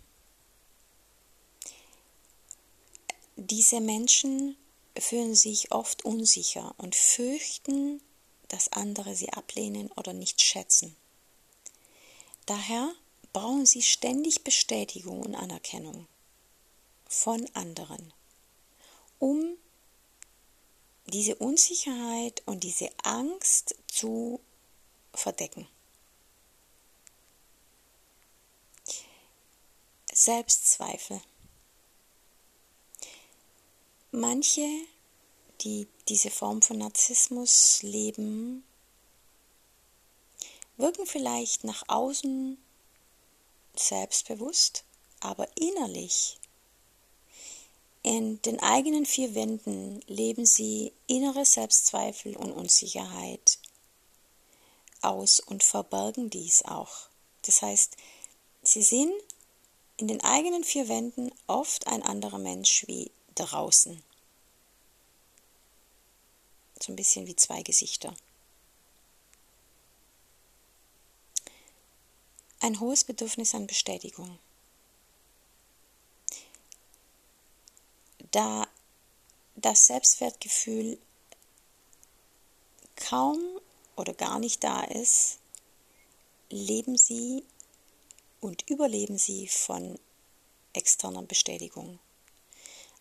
Diese 3.35 3.81
Menschen 3.81 4.55
fühlen 4.97 5.35
sich 5.35 5.73
oft 5.73 6.05
unsicher 6.05 6.73
und 6.77 6.95
fürchten, 6.95 8.01
dass 8.47 8.71
andere 8.71 9.13
sie 9.13 9.33
ablehnen 9.33 9.91
oder 9.91 10.13
nicht 10.13 10.41
schätzen. 10.41 10.95
Daher 12.45 12.95
brauchen 13.33 13.65
sie 13.65 13.81
ständig 13.81 14.45
Bestätigung 14.45 15.21
und 15.23 15.35
Anerkennung 15.35 16.07
von 17.09 17.45
anderen, 17.53 18.13
um 19.19 19.57
diese 21.07 21.35
Unsicherheit 21.35 22.43
und 22.45 22.63
diese 22.63 22.89
Angst 23.03 23.75
zu 23.87 24.39
verdecken. 25.13 25.67
Selbstzweifel. 30.13 31.21
Manche, 34.11 34.67
die 35.61 35.87
diese 36.07 36.31
Form 36.31 36.61
von 36.61 36.79
Narzissmus 36.79 37.83
leben, 37.83 38.63
wirken 40.77 41.05
vielleicht 41.05 41.63
nach 41.63 41.83
außen 41.87 42.57
selbstbewusst, 43.75 44.83
aber 45.19 45.47
innerlich 45.55 46.39
in 48.07 48.41
den 48.43 48.61
eigenen 48.61 49.05
vier 49.05 49.35
Wänden 49.35 49.99
leben 50.07 50.45
sie 50.45 50.93
innere 51.07 51.43
Selbstzweifel 51.43 52.37
und 52.37 52.53
Unsicherheit 52.53 53.59
aus 55.01 55.41
und 55.41 55.61
verbergen 55.61 56.29
dies 56.29 56.63
auch. 56.63 57.09
Das 57.41 57.61
heißt, 57.61 57.97
sie 58.63 58.81
sind 58.81 59.11
in 59.97 60.07
den 60.07 60.23
eigenen 60.23 60.63
vier 60.63 60.87
Wänden 60.87 61.33
oft 61.47 61.87
ein 61.87 62.01
anderer 62.01 62.37
Mensch 62.37 62.87
wie 62.87 63.11
draußen. 63.35 64.01
So 66.81 66.93
ein 66.93 66.95
bisschen 66.95 67.27
wie 67.27 67.35
zwei 67.35 67.61
Gesichter. 67.61 68.15
Ein 72.61 72.79
hohes 72.79 73.03
Bedürfnis 73.03 73.53
an 73.53 73.67
Bestätigung. 73.67 74.39
Da 78.31 78.67
das 79.55 79.87
Selbstwertgefühl 79.87 80.99
kaum 82.95 83.39
oder 83.95 84.13
gar 84.13 84.39
nicht 84.39 84.63
da 84.63 84.83
ist, 84.83 85.39
leben 86.49 86.97
sie 86.97 87.43
und 88.39 88.69
überleben 88.69 89.17
sie 89.17 89.47
von 89.47 89.99
externer 90.73 91.23
Bestätigung. 91.23 91.99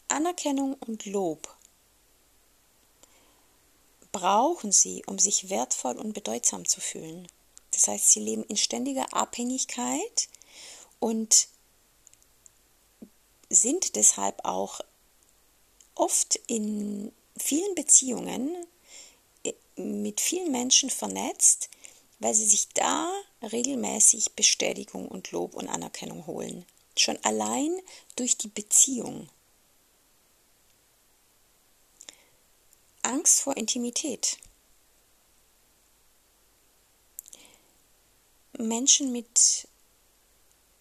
Anerkennung 0.09 0.75
und 0.75 1.05
Lob 1.07 1.55
brauchen 4.13 4.73
sie, 4.73 5.05
um 5.07 5.19
sich 5.19 5.51
wertvoll 5.51 5.99
und 5.99 6.15
bedeutsam 6.15 6.65
zu 6.65 6.81
fühlen. 6.81 7.29
Das 7.73 7.89
heißt, 7.89 8.13
sie 8.13 8.21
leben 8.21 8.45
in 8.45 8.57
ständiger 8.57 9.13
Abhängigkeit 9.13 10.29
und 11.01 11.49
sind 13.51 13.97
deshalb 13.97 14.45
auch 14.45 14.81
oft 15.97 16.37
in 16.47 17.13
vielen 17.37 17.75
Beziehungen 17.75 18.55
äh, 19.45 19.53
mit 19.77 20.21
vielen 20.21 20.53
Menschen 20.53 20.91
vernetzt, 20.91 21.69
weil 22.19 22.35
sie 22.35 22.47
sich 22.47 22.69
da 22.69 23.11
regelmäßig 23.43 24.33
Bestätigung 24.33 25.09
und 25.09 25.33
Lob 25.33 25.55
und 25.55 25.69
Anerkennung 25.69 26.27
holen. 26.27 26.65
Schon 26.97 27.19
allein 27.25 27.79
durch 28.15 28.39
die 28.39 28.49
Beziehung. 28.49 29.29
Angst 33.03 33.41
vor 33.41 33.57
Intimität. 33.57 34.39
Menschen 38.59 39.13
mit, 39.13 39.69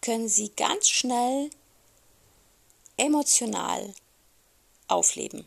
können 0.00 0.28
sie 0.28 0.50
ganz 0.50 0.88
schnell 0.88 1.50
emotional 2.96 3.94
aufleben 4.88 5.46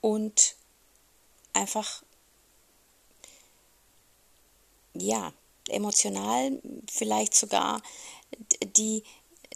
und 0.00 0.54
einfach 1.52 2.02
ja 4.94 5.32
emotional 5.70 6.60
vielleicht 6.90 7.34
sogar 7.34 7.82
die, 8.76 9.02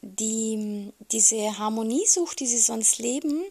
die, 0.00 0.92
diese 1.10 1.58
Harmoniesucht, 1.58 2.40
die 2.40 2.46
sie 2.46 2.58
sonst 2.58 2.98
leben, 2.98 3.44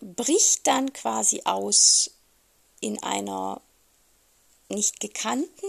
bricht 0.00 0.66
dann 0.66 0.92
quasi 0.92 1.42
aus 1.44 2.10
in 2.80 3.02
einer 3.02 3.60
nicht 4.68 5.00
gekannten, 5.00 5.66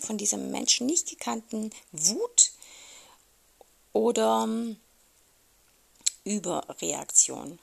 von 0.00 0.18
diesem 0.18 0.50
Menschen 0.50 0.86
nicht 0.86 1.08
gekannten 1.08 1.70
Wut 1.92 2.52
oder 3.92 4.48
Überreaktion. 6.24 7.58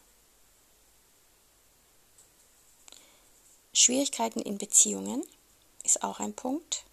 Schwierigkeiten 3.73 4.41
in 4.41 4.57
Beziehungen 4.57 5.23
ist 5.83 6.03
auch 6.03 6.19
ein 6.19 6.33
Punkt. 6.33 6.83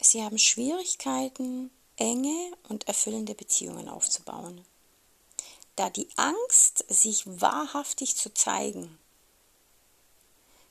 Sie 0.00 0.22
haben 0.22 0.38
Schwierigkeiten, 0.38 1.70
enge 1.96 2.52
und 2.68 2.86
erfüllende 2.86 3.34
Beziehungen 3.34 3.88
aufzubauen. 3.88 4.64
Da 5.76 5.90
die 5.90 6.08
Angst, 6.16 6.84
sich 6.88 7.24
wahrhaftig 7.26 8.16
zu 8.16 8.32
zeigen, 8.32 8.98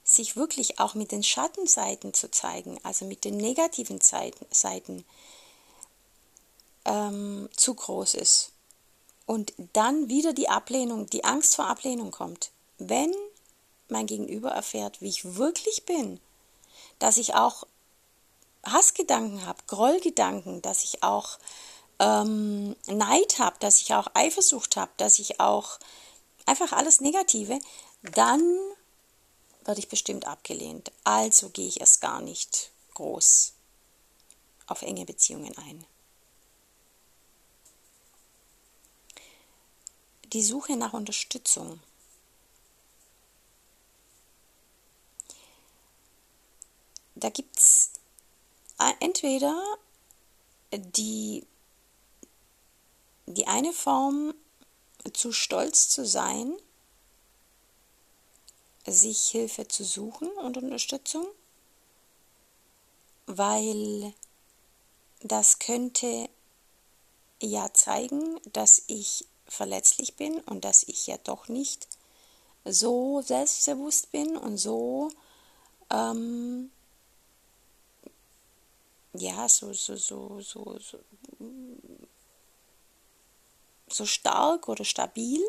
sich 0.03 0.37
wirklich 0.37 0.79
auch 0.79 0.95
mit 0.95 1.11
den 1.11 1.23
Schattenseiten 1.23 2.13
zu 2.13 2.31
zeigen, 2.31 2.79
also 2.83 3.05
mit 3.05 3.25
den 3.25 3.35
negativen 3.35 3.99
Seiten, 4.01 5.05
ähm, 6.85 7.49
zu 7.55 7.73
groß 7.73 8.13
ist. 8.13 8.51
Und 9.25 9.53
dann 9.73 10.07
wieder 10.07 10.31
die 10.31 10.47
Ablehnung, 10.47 11.07
die 11.09 11.25
Angst 11.25 11.57
vor 11.57 11.67
Ablehnung 11.67 12.11
kommt. 12.11 12.51
Wenn 12.77 13.13
mein 13.89 14.07
Gegenüber 14.07 14.51
erfährt, 14.51 15.01
wie 15.01 15.09
ich 15.09 15.35
wirklich 15.35 15.85
bin, 15.85 16.21
dass 16.99 17.17
ich 17.17 17.35
auch 17.35 17.65
Hassgedanken 18.71 19.45
habe, 19.45 19.63
Grollgedanken, 19.67 20.61
dass 20.61 20.83
ich 20.83 21.03
auch 21.03 21.39
ähm, 21.99 22.75
Neid 22.87 23.39
habe, 23.39 23.57
dass 23.59 23.81
ich 23.81 23.93
auch 23.93 24.07
Eifersucht 24.13 24.75
habe, 24.75 24.91
dass 24.97 25.19
ich 25.19 25.39
auch 25.39 25.79
einfach 26.45 26.71
alles 26.71 27.01
Negative, 27.01 27.59
dann 28.01 28.41
werde 29.65 29.79
ich 29.79 29.89
bestimmt 29.89 30.25
abgelehnt. 30.25 30.91
Also 31.03 31.49
gehe 31.49 31.67
ich 31.67 31.79
erst 31.79 32.01
gar 32.01 32.21
nicht 32.21 32.71
groß 32.93 33.53
auf 34.67 34.81
enge 34.81 35.05
Beziehungen 35.05 35.57
ein. 35.57 35.85
Die 40.33 40.43
Suche 40.43 40.75
nach 40.75 40.93
Unterstützung. 40.93 41.79
Da 47.15 47.29
gibt 47.29 47.56
entweder 48.99 49.61
die, 50.71 51.45
die 53.25 53.47
eine 53.47 53.73
Form, 53.73 54.33
zu 55.13 55.31
stolz 55.31 55.89
zu 55.89 56.05
sein, 56.05 56.53
sich 58.85 59.29
Hilfe 59.29 59.67
zu 59.67 59.83
suchen 59.83 60.29
und 60.31 60.57
Unterstützung, 60.57 61.25
weil 63.25 64.13
das 65.21 65.59
könnte 65.59 66.29
ja 67.41 67.73
zeigen, 67.73 68.39
dass 68.51 68.83
ich 68.87 69.25
verletzlich 69.47 70.15
bin 70.15 70.39
und 70.41 70.65
dass 70.65 70.83
ich 70.83 71.07
ja 71.07 71.17
doch 71.17 71.47
nicht 71.47 71.87
so 72.65 73.21
selbstbewusst 73.21 74.11
bin 74.11 74.37
und 74.37 74.57
so 74.57 75.09
ähm, 75.89 76.71
ja, 79.17 79.47
so, 79.49 79.73
so, 79.73 79.95
so, 79.95 80.41
so, 80.41 80.79
so, 80.79 80.99
so 83.89 84.05
stark 84.05 84.69
oder 84.69 84.85
stabil. 84.85 85.41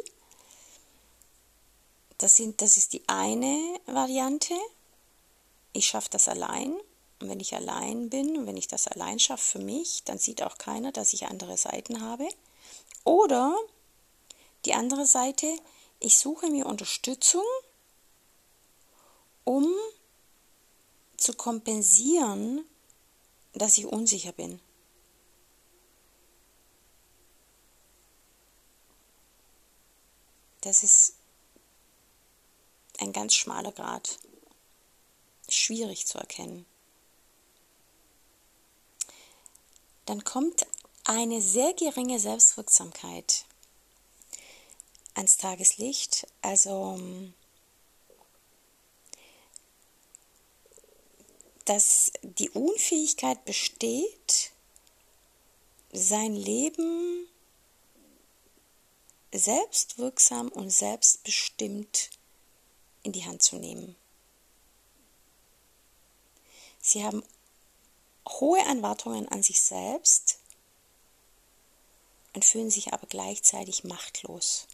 Das, 2.18 2.36
sind, 2.36 2.60
das 2.62 2.76
ist 2.76 2.92
die 2.92 3.08
eine 3.08 3.80
Variante. 3.86 4.54
Ich 5.72 5.86
schaffe 5.86 6.10
das 6.10 6.28
allein. 6.28 6.76
Und 7.20 7.28
wenn 7.28 7.40
ich 7.40 7.54
allein 7.54 8.10
bin 8.10 8.36
und 8.36 8.46
wenn 8.46 8.56
ich 8.56 8.68
das 8.68 8.86
allein 8.86 9.18
schaffe 9.18 9.58
für 9.58 9.64
mich, 9.64 10.04
dann 10.04 10.18
sieht 10.18 10.42
auch 10.42 10.58
keiner, 10.58 10.92
dass 10.92 11.12
ich 11.12 11.26
andere 11.26 11.56
Seiten 11.56 12.00
habe. 12.00 12.28
Oder 13.04 13.56
die 14.64 14.74
andere 14.74 15.06
Seite, 15.06 15.46
ich 16.00 16.18
suche 16.18 16.48
mir 16.48 16.66
Unterstützung, 16.66 17.44
um 19.44 19.66
zu 21.16 21.32
kompensieren, 21.34 22.64
dass 23.58 23.78
ich 23.78 23.86
unsicher 23.86 24.32
bin. 24.32 24.60
Das 30.60 30.82
ist 30.82 31.14
ein 32.98 33.12
ganz 33.12 33.34
schmaler 33.34 33.72
Grad, 33.72 34.18
schwierig 35.48 36.06
zu 36.06 36.18
erkennen. 36.18 36.66
Dann 40.04 40.24
kommt 40.24 40.66
eine 41.04 41.40
sehr 41.40 41.74
geringe 41.74 42.18
Selbstwirksamkeit 42.18 43.44
ans 45.14 45.36
Tageslicht. 45.36 46.26
Also 46.42 46.98
dass 51.68 52.12
die 52.22 52.48
Unfähigkeit 52.48 53.44
besteht, 53.44 54.52
sein 55.92 56.34
Leben 56.34 57.28
selbstwirksam 59.32 60.48
und 60.48 60.70
selbstbestimmt 60.70 62.08
in 63.02 63.12
die 63.12 63.26
Hand 63.26 63.42
zu 63.42 63.56
nehmen. 63.56 63.96
Sie 66.80 67.04
haben 67.04 67.22
hohe 68.26 68.60
Erwartungen 68.60 69.28
an 69.28 69.42
sich 69.42 69.60
selbst 69.60 70.38
und 72.32 72.46
fühlen 72.46 72.70
sich 72.70 72.94
aber 72.94 73.06
gleichzeitig 73.06 73.84
machtlos. 73.84 74.66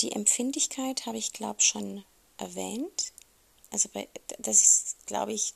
Die 0.00 0.12
Empfindlichkeit 0.12 1.06
habe 1.06 1.18
ich, 1.18 1.32
glaube 1.32 1.60
ich, 1.60 1.66
schon 1.66 2.04
erwähnt. 2.36 3.12
Also 3.70 3.88
bei, 3.88 4.08
das 4.38 4.62
ist, 4.62 5.06
glaube 5.06 5.32
ich, 5.32 5.54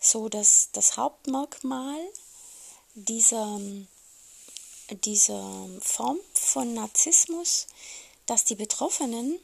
so 0.00 0.28
dass 0.28 0.70
das 0.72 0.96
Hauptmerkmal 0.96 2.00
dieser, 2.94 3.60
dieser 4.90 5.68
Form 5.80 6.18
von 6.32 6.74
Narzissmus, 6.74 7.66
dass 8.26 8.44
die 8.44 8.54
Betroffenen 8.54 9.38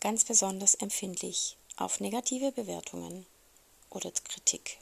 ganz 0.00 0.24
besonders 0.24 0.74
empfindlich 0.74 1.56
auf 1.76 2.00
negative 2.00 2.52
Bewertungen 2.52 3.26
oder 3.90 4.10
Kritik 4.10 4.78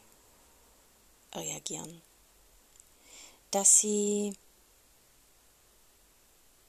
reagieren. 1.35 2.03
Dass 3.51 3.81
sie 3.81 4.35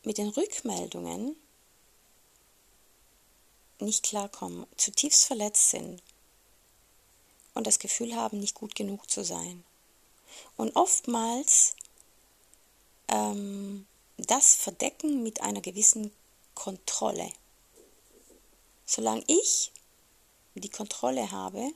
mit 0.06 0.18
den 0.18 0.30
Rückmeldungen 0.30 1.36
nicht 3.80 4.04
klarkommen, 4.04 4.66
zutiefst 4.78 5.26
verletzt 5.26 5.72
sind 5.72 6.02
und 7.54 7.68
das 7.68 7.80
Gefühl 7.80 8.16
haben, 8.16 8.40
nicht 8.40 8.56
gut 8.56 8.76
genug 8.76 9.10
zu 9.10 9.24
sein. 9.24 9.64
Und 10.58 10.76
oftmals 10.76 11.76
ähm, 13.08 13.86
das 14.18 14.56
verdecken 14.56 15.24
mit 15.24 15.42
einer 15.42 15.62
gewissen 15.62 16.12
Kontrolle. 16.54 17.32
Solange 18.86 19.24
ich 19.28 19.72
die 20.56 20.70
Kontrolle 20.70 21.32
habe 21.32 21.72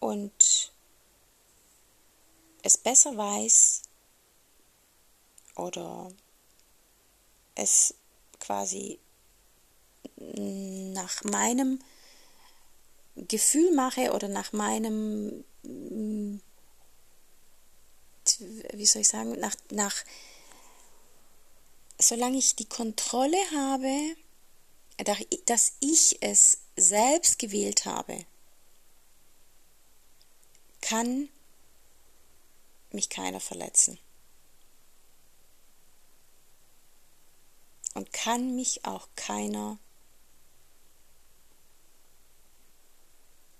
und 0.00 0.72
es 2.62 2.76
besser 2.76 3.16
weiß 3.16 3.82
oder 5.54 6.10
es 7.54 7.94
quasi 8.38 8.98
nach 10.16 11.24
meinem 11.24 11.80
Gefühl 13.16 13.72
mache 13.74 14.12
oder 14.12 14.28
nach 14.28 14.52
meinem, 14.52 15.44
wie 15.62 16.40
soll 18.86 19.02
ich 19.02 19.08
sagen, 19.08 19.38
nach, 19.40 19.56
nach 19.70 20.04
solange 21.98 22.38
ich 22.38 22.56
die 22.56 22.68
Kontrolle 22.68 23.38
habe, 23.54 24.16
dass 25.46 25.72
ich 25.80 26.18
es 26.22 26.58
selbst 26.76 27.38
gewählt 27.38 27.84
habe, 27.84 28.24
kann 30.80 31.28
mich 32.90 33.08
keiner 33.08 33.40
verletzen. 33.40 33.98
Und 37.94 38.12
kann 38.12 38.54
mich 38.54 38.84
auch 38.84 39.08
keiner 39.16 39.78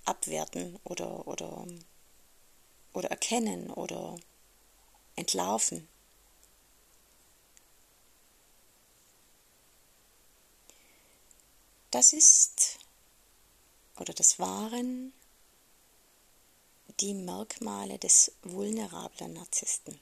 abwerten 0.05 0.79
oder, 0.85 1.27
oder, 1.27 1.66
oder 2.93 3.11
erkennen 3.11 3.71
oder 3.71 4.16
entlarven. 5.16 5.88
das 11.90 12.12
ist 12.12 12.79
oder 13.99 14.14
das 14.14 14.38
waren 14.38 15.12
die 17.01 17.14
Merkmale 17.14 17.99
des 17.99 18.33
vulnerablen 18.43 19.35
Narzissten. 19.35 19.99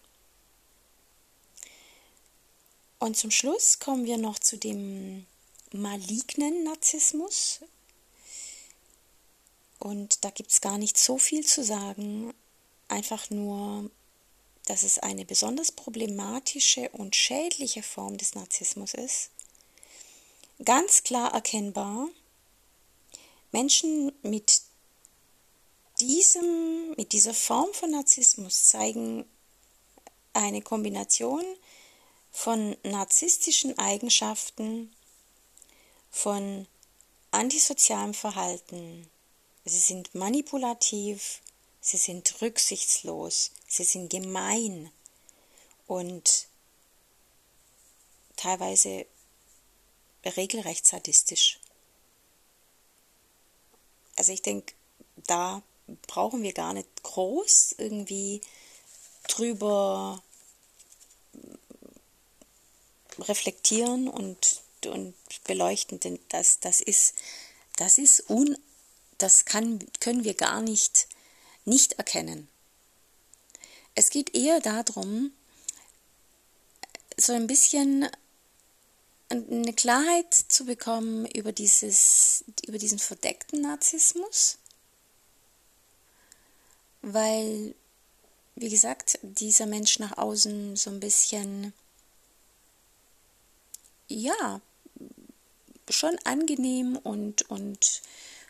Und 2.99 3.17
zum 3.17 3.31
Schluss 3.31 3.79
kommen 3.79 4.07
wir 4.07 4.19
noch 4.19 4.39
zu 4.39 4.57
dem 4.57 5.27
malignen 5.73 6.65
Narzissmus. 6.65 7.61
Und 9.79 10.25
da 10.25 10.31
gibt 10.31 10.51
es 10.51 10.61
gar 10.61 10.79
nicht 10.79 10.99
so 10.99 11.19
viel 11.19 11.47
zu 11.47 11.63
sagen, 11.63 12.35
einfach 12.89 13.31
nur, 13.31 13.91
dass 14.65 14.83
es 14.83 14.99
eine 14.99 15.25
besonders 15.25 15.71
problematische 15.71 16.89
und 16.91 17.15
schädliche 17.15 17.83
Form 17.83 18.19
des 18.19 18.35
Narzissmus 18.35 18.95
ist. 18.95 19.31
Ganz 20.65 21.05
klar 21.05 21.33
erkennbar, 21.33 22.09
Menschen 23.53 24.13
mit 24.23 24.63
diesem, 26.01 26.91
mit 26.97 27.13
dieser 27.13 27.35
Form 27.35 27.73
von 27.73 27.93
Narzissmus 27.93 28.67
zeigen 28.67 29.25
eine 30.33 30.63
Kombination 30.63 31.45
von 32.39 32.77
narzisstischen 32.85 33.77
Eigenschaften, 33.81 34.95
von 36.09 36.69
antisozialem 37.33 38.15
Verhalten. 38.15 39.11
Sie 39.65 39.81
sind 39.81 40.15
manipulativ, 40.15 41.41
sie 41.81 41.97
sind 41.97 42.41
rücksichtslos, 42.41 43.51
sie 43.67 43.83
sind 43.83 44.11
gemein 44.11 44.89
und 45.89 46.47
teilweise 48.37 49.05
regelrecht 50.25 50.87
sadistisch. 50.87 51.59
Also 54.15 54.31
ich 54.31 54.43
denke, 54.43 54.75
da 55.27 55.61
brauchen 56.07 56.45
wir 56.45 56.53
gar 56.53 56.73
nicht 56.73 57.03
groß 57.03 57.75
irgendwie 57.79 58.43
drüber 59.27 60.23
reflektieren 63.19 64.09
und, 64.09 64.63
und 64.87 65.15
beleuchten, 65.45 66.01
denn 66.01 66.19
das, 66.29 66.61
das 66.61 66.81
ist, 66.81 67.15
das 67.77 67.99
ist 67.99 68.29
un, 68.29 68.57
das 69.19 69.45
kann, 69.45 69.85
können 70.01 70.25
wir 70.25 70.35
gar 70.35 70.63
nicht, 70.63 71.09
nicht 71.65 71.95
erkennen. 71.95 72.49
Es 73.95 74.11
geht 74.11 74.35
eher 74.35 74.61
darum, 74.61 75.33
so 77.17 77.33
ein 77.33 77.49
bisschen 77.49 78.09
eine 79.29 79.73
Klarheit 79.75 80.33
zu 80.33 80.65
bekommen 80.65 81.27
über, 81.27 81.53
dieses, 81.53 82.45
über 82.67 82.79
diesen 82.79 82.99
verdeckten 82.99 83.61
Narzissmus, 83.61 84.59
weil, 87.03 87.75
wie 88.55 88.71
gesagt, 88.71 89.19
dieser 89.23 89.67
Mensch 89.67 89.99
nach 89.99 90.17
außen 90.17 90.77
so 90.77 90.91
ein 90.91 91.01
bisschen 91.01 91.75
ja, 94.09 94.61
schon 95.89 96.19
angenehm 96.25 96.97
und, 96.97 97.49
und 97.51 98.03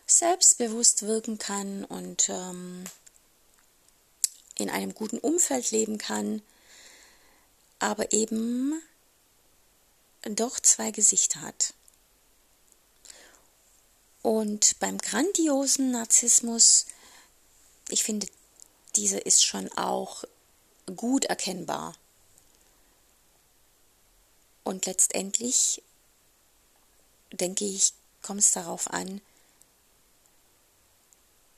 selbstbewusst 0.05 1.03
wirken 1.03 1.37
kann 1.37 1.85
und 1.85 2.29
ähm, 2.29 2.83
in 4.57 4.69
einem 4.69 4.93
guten 4.93 5.19
Umfeld 5.19 5.71
leben 5.71 5.97
kann, 5.97 6.41
aber 7.79 8.11
eben 8.11 8.81
doch 10.23 10.59
zwei 10.59 10.91
Gesichter 10.91 11.41
hat. 11.41 11.73
Und 14.21 14.77
beim 14.79 14.97
grandiosen 14.97 15.91
Narzissmus, 15.91 16.87
ich 17.87 18.03
finde, 18.03 18.27
dieser 18.95 19.25
ist 19.25 19.43
schon 19.43 19.71
auch 19.77 20.25
gut 20.95 21.25
erkennbar. 21.25 21.95
Und 24.63 24.85
letztendlich, 24.85 25.81
denke 27.31 27.65
ich, 27.65 27.93
kommt 28.21 28.41
es 28.41 28.51
darauf 28.51 28.89
an, 28.89 29.21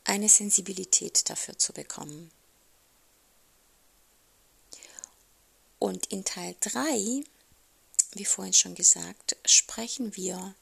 eine 0.03 0.29
Sensibilität 0.29 1.29
dafür 1.29 1.57
zu 1.57 1.73
bekommen. 1.73 2.31
Und 5.79 6.05
in 6.07 6.23
Teil 6.23 6.55
3, 6.59 7.23
wie 8.13 8.25
vorhin 8.25 8.53
schon 8.53 8.75
gesagt, 8.75 9.35
sprechen 9.45 10.15
wir 10.15 10.53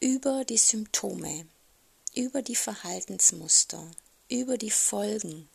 über 0.00 0.44
die 0.44 0.58
Symptome, 0.58 1.46
über 2.14 2.42
die 2.42 2.56
Verhaltensmuster, 2.56 3.88
über 4.28 4.58
die 4.58 4.70
Folgen, 4.70 5.48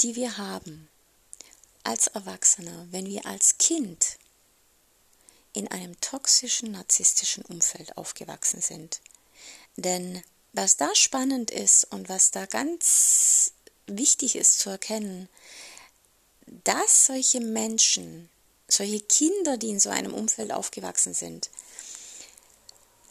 die 0.00 0.16
wir 0.16 0.38
haben 0.38 0.88
als 1.84 2.08
Erwachsener, 2.08 2.88
wenn 2.90 3.06
wir 3.06 3.26
als 3.26 3.58
Kind 3.58 4.18
in 5.54 5.68
einem 5.68 5.98
toxischen, 6.00 6.72
narzisstischen 6.72 7.44
Umfeld 7.44 7.96
aufgewachsen 7.96 8.60
sind. 8.60 9.00
Denn 9.76 10.22
was 10.52 10.76
da 10.76 10.94
spannend 10.94 11.50
ist 11.50 11.84
und 11.90 12.08
was 12.08 12.30
da 12.30 12.44
ganz 12.46 13.52
wichtig 13.86 14.36
ist 14.36 14.58
zu 14.58 14.70
erkennen, 14.70 15.28
dass 16.64 17.06
solche 17.06 17.40
Menschen, 17.40 18.28
solche 18.68 19.00
Kinder, 19.00 19.56
die 19.56 19.70
in 19.70 19.80
so 19.80 19.90
einem 19.90 20.12
Umfeld 20.12 20.52
aufgewachsen 20.52 21.14
sind, 21.14 21.50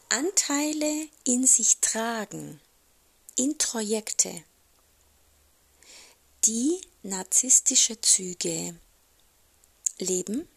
Anteile 0.10 1.08
in 1.24 1.48
sich 1.48 1.80
tragen, 1.80 2.62
Introjekte, 3.36 4.44
die 6.46 6.80
narzisstische 7.04 8.00
Züge 8.02 8.76
leben 9.98 10.48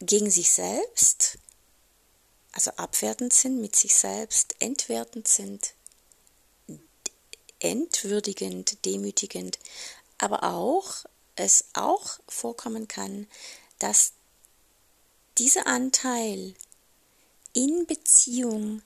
gegen 0.00 0.30
sich 0.30 0.50
selbst, 0.50 1.38
also 2.52 2.70
abwertend 2.72 3.32
sind 3.32 3.60
mit 3.60 3.76
sich 3.76 3.94
selbst, 3.94 4.54
entwertend 4.60 5.28
sind, 5.28 5.74
entwürdigend, 7.58 8.84
demütigend, 8.84 9.58
aber 10.18 10.42
auch 10.42 11.04
es 11.36 11.66
auch 11.74 12.18
vorkommen 12.28 12.88
kann, 12.88 13.26
dass 13.78 14.12
dieser 15.38 15.66
Anteil 15.66 16.54
in 17.52 17.86
Beziehung 17.86 18.82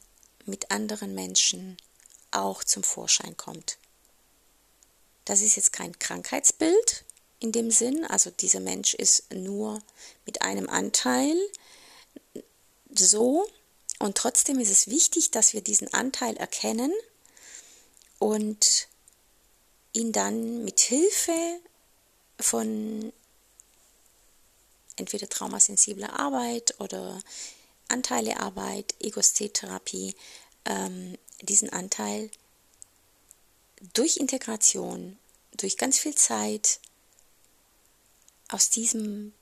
mit 0.47 0.71
anderen 0.71 1.15
Menschen 1.15 1.77
auch 2.31 2.65
zum 2.65 2.83
Vorschein 2.83 3.37
kommt. 3.37 3.79
Das 5.25 5.43
ist 5.43 5.57
jetzt 5.57 5.73
kein 5.73 5.97
Krankheitsbild, 5.99 7.05
in 7.41 7.53
dem 7.53 7.71
Sinn. 7.71 8.05
Also 8.05 8.31
dieser 8.31 8.61
Mensch 8.61 8.95
ist 8.95 9.33
nur 9.33 9.83
mit 10.27 10.43
einem 10.43 10.69
Anteil 10.69 11.35
so. 12.95 13.47
Und 13.99 14.17
trotzdem 14.17 14.61
ist 14.61 14.71
es 14.71 14.89
wichtig, 14.89 15.31
dass 15.31 15.53
wir 15.53 15.61
diesen 15.61 15.93
Anteil 15.93 16.37
erkennen 16.37 16.93
und 18.19 18.89
ihn 19.93 20.13
dann 20.13 20.65
mit 20.65 20.81
Hilfe 20.81 21.61
von 22.39 23.13
entweder 24.97 25.29
traumasensibler 25.29 26.19
Arbeit 26.19 26.75
oder 26.81 27.21
Anteilearbeit, 27.89 28.95
Egosthetherapie, 29.01 30.15
ähm, 30.65 31.17
diesen 31.43 31.71
Anteil 31.71 32.31
durch 33.95 34.19
Integration, 34.19 35.19
durch 35.57 35.77
ganz 35.77 35.99
viel 35.99 36.15
Zeit 36.15 36.81
aus 38.51 38.71
diesem 38.71 39.33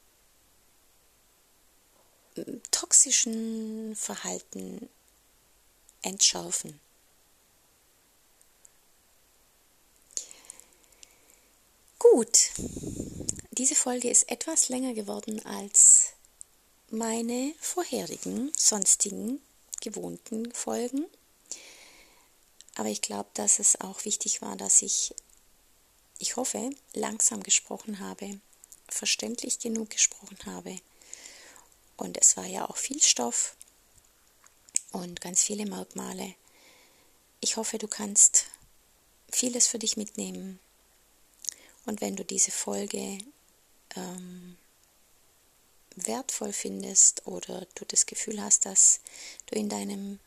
toxischen 2.70 3.96
Verhalten 3.96 4.88
entschärfen. 6.02 6.78
Gut, 11.98 12.50
diese 13.50 13.74
Folge 13.74 14.08
ist 14.08 14.30
etwas 14.30 14.68
länger 14.68 14.94
geworden 14.94 15.44
als 15.44 16.12
meine 16.90 17.54
vorherigen, 17.60 18.52
sonstigen, 18.56 19.42
gewohnten 19.80 20.52
Folgen. 20.52 21.06
Aber 22.76 22.88
ich 22.88 23.02
glaube, 23.02 23.28
dass 23.34 23.58
es 23.58 23.80
auch 23.80 24.04
wichtig 24.04 24.40
war, 24.40 24.56
dass 24.56 24.82
ich, 24.82 25.12
ich 26.18 26.36
hoffe, 26.36 26.70
langsam 26.94 27.42
gesprochen 27.42 27.98
habe 27.98 28.40
verständlich 28.88 29.58
genug 29.58 29.90
gesprochen 29.90 30.38
habe. 30.46 30.80
Und 31.96 32.16
es 32.18 32.36
war 32.36 32.46
ja 32.46 32.68
auch 32.68 32.76
viel 32.76 33.02
Stoff 33.02 33.56
und 34.92 35.20
ganz 35.20 35.42
viele 35.42 35.66
Merkmale. 35.66 36.34
Ich 37.40 37.56
hoffe, 37.56 37.78
du 37.78 37.88
kannst 37.88 38.46
vieles 39.30 39.66
für 39.66 39.78
dich 39.78 39.96
mitnehmen. 39.96 40.58
Und 41.86 42.00
wenn 42.00 42.16
du 42.16 42.24
diese 42.24 42.50
Folge 42.50 43.18
ähm, 43.96 44.56
wertvoll 45.96 46.52
findest 46.52 47.26
oder 47.26 47.66
du 47.74 47.84
das 47.84 48.06
Gefühl 48.06 48.42
hast, 48.42 48.66
dass 48.66 49.00
du 49.46 49.56
in 49.56 49.68
deinem 49.68 50.18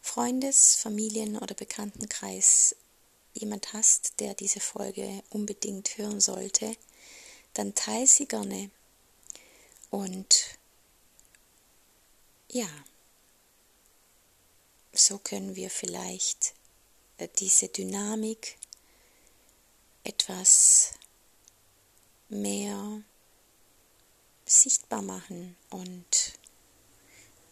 Freundes-, 0.00 0.76
Familien- 0.76 1.38
oder 1.38 1.54
Bekanntenkreis 1.54 2.76
jemand 3.32 3.72
hast, 3.72 4.20
der 4.20 4.34
diese 4.34 4.60
Folge 4.60 5.22
unbedingt 5.30 5.98
hören 5.98 6.20
sollte, 6.20 6.76
dann 7.54 7.74
teile 7.74 8.06
sie 8.06 8.26
gerne. 8.26 8.70
Und 9.90 10.58
ja, 12.50 12.68
so 14.92 15.18
können 15.18 15.56
wir 15.56 15.70
vielleicht 15.70 16.54
äh, 17.18 17.28
diese 17.38 17.68
Dynamik 17.68 18.58
etwas 20.04 20.92
mehr 22.28 23.02
sichtbar 24.46 25.02
machen 25.02 25.56
und 25.70 26.38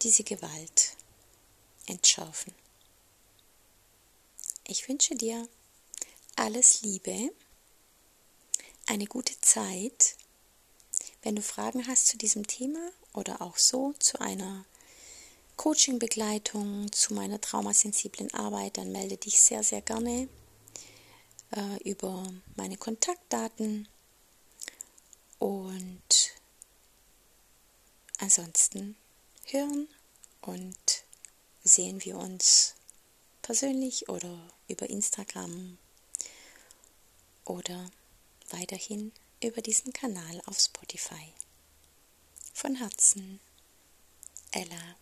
diese 0.01 0.23
Gewalt 0.23 0.95
entschärfen. 1.87 2.53
Ich 4.65 4.87
wünsche 4.87 5.15
dir 5.15 5.47
alles 6.35 6.81
Liebe, 6.81 7.31
eine 8.85 9.05
gute 9.05 9.39
Zeit. 9.41 10.15
Wenn 11.21 11.35
du 11.35 11.41
Fragen 11.41 11.87
hast 11.87 12.07
zu 12.07 12.17
diesem 12.17 12.47
Thema 12.47 12.91
oder 13.13 13.41
auch 13.41 13.57
so 13.57 13.93
zu 13.99 14.19
einer 14.19 14.65
Coaching-Begleitung, 15.55 16.91
zu 16.91 17.13
meiner 17.13 17.39
traumasensiblen 17.39 18.33
Arbeit, 18.33 18.77
dann 18.77 18.91
melde 18.91 19.17
dich 19.17 19.39
sehr, 19.39 19.63
sehr 19.63 19.81
gerne 19.81 20.27
äh, 21.51 21.89
über 21.89 22.31
meine 22.55 22.77
Kontaktdaten. 22.77 23.87
Und 25.39 26.33
ansonsten 28.17 28.95
hören 29.45 29.87
und 30.41 31.03
sehen 31.63 32.03
wir 32.03 32.17
uns 32.17 32.75
persönlich 33.41 34.09
oder 34.09 34.39
über 34.67 34.89
Instagram 34.89 35.77
oder 37.45 37.91
weiterhin 38.53 39.11
über 39.43 39.61
diesen 39.61 39.91
Kanal 39.91 40.41
auf 40.45 40.59
Spotify. 40.59 41.33
Von 42.53 42.75
Herzen, 42.75 43.39
Ella. 44.51 44.95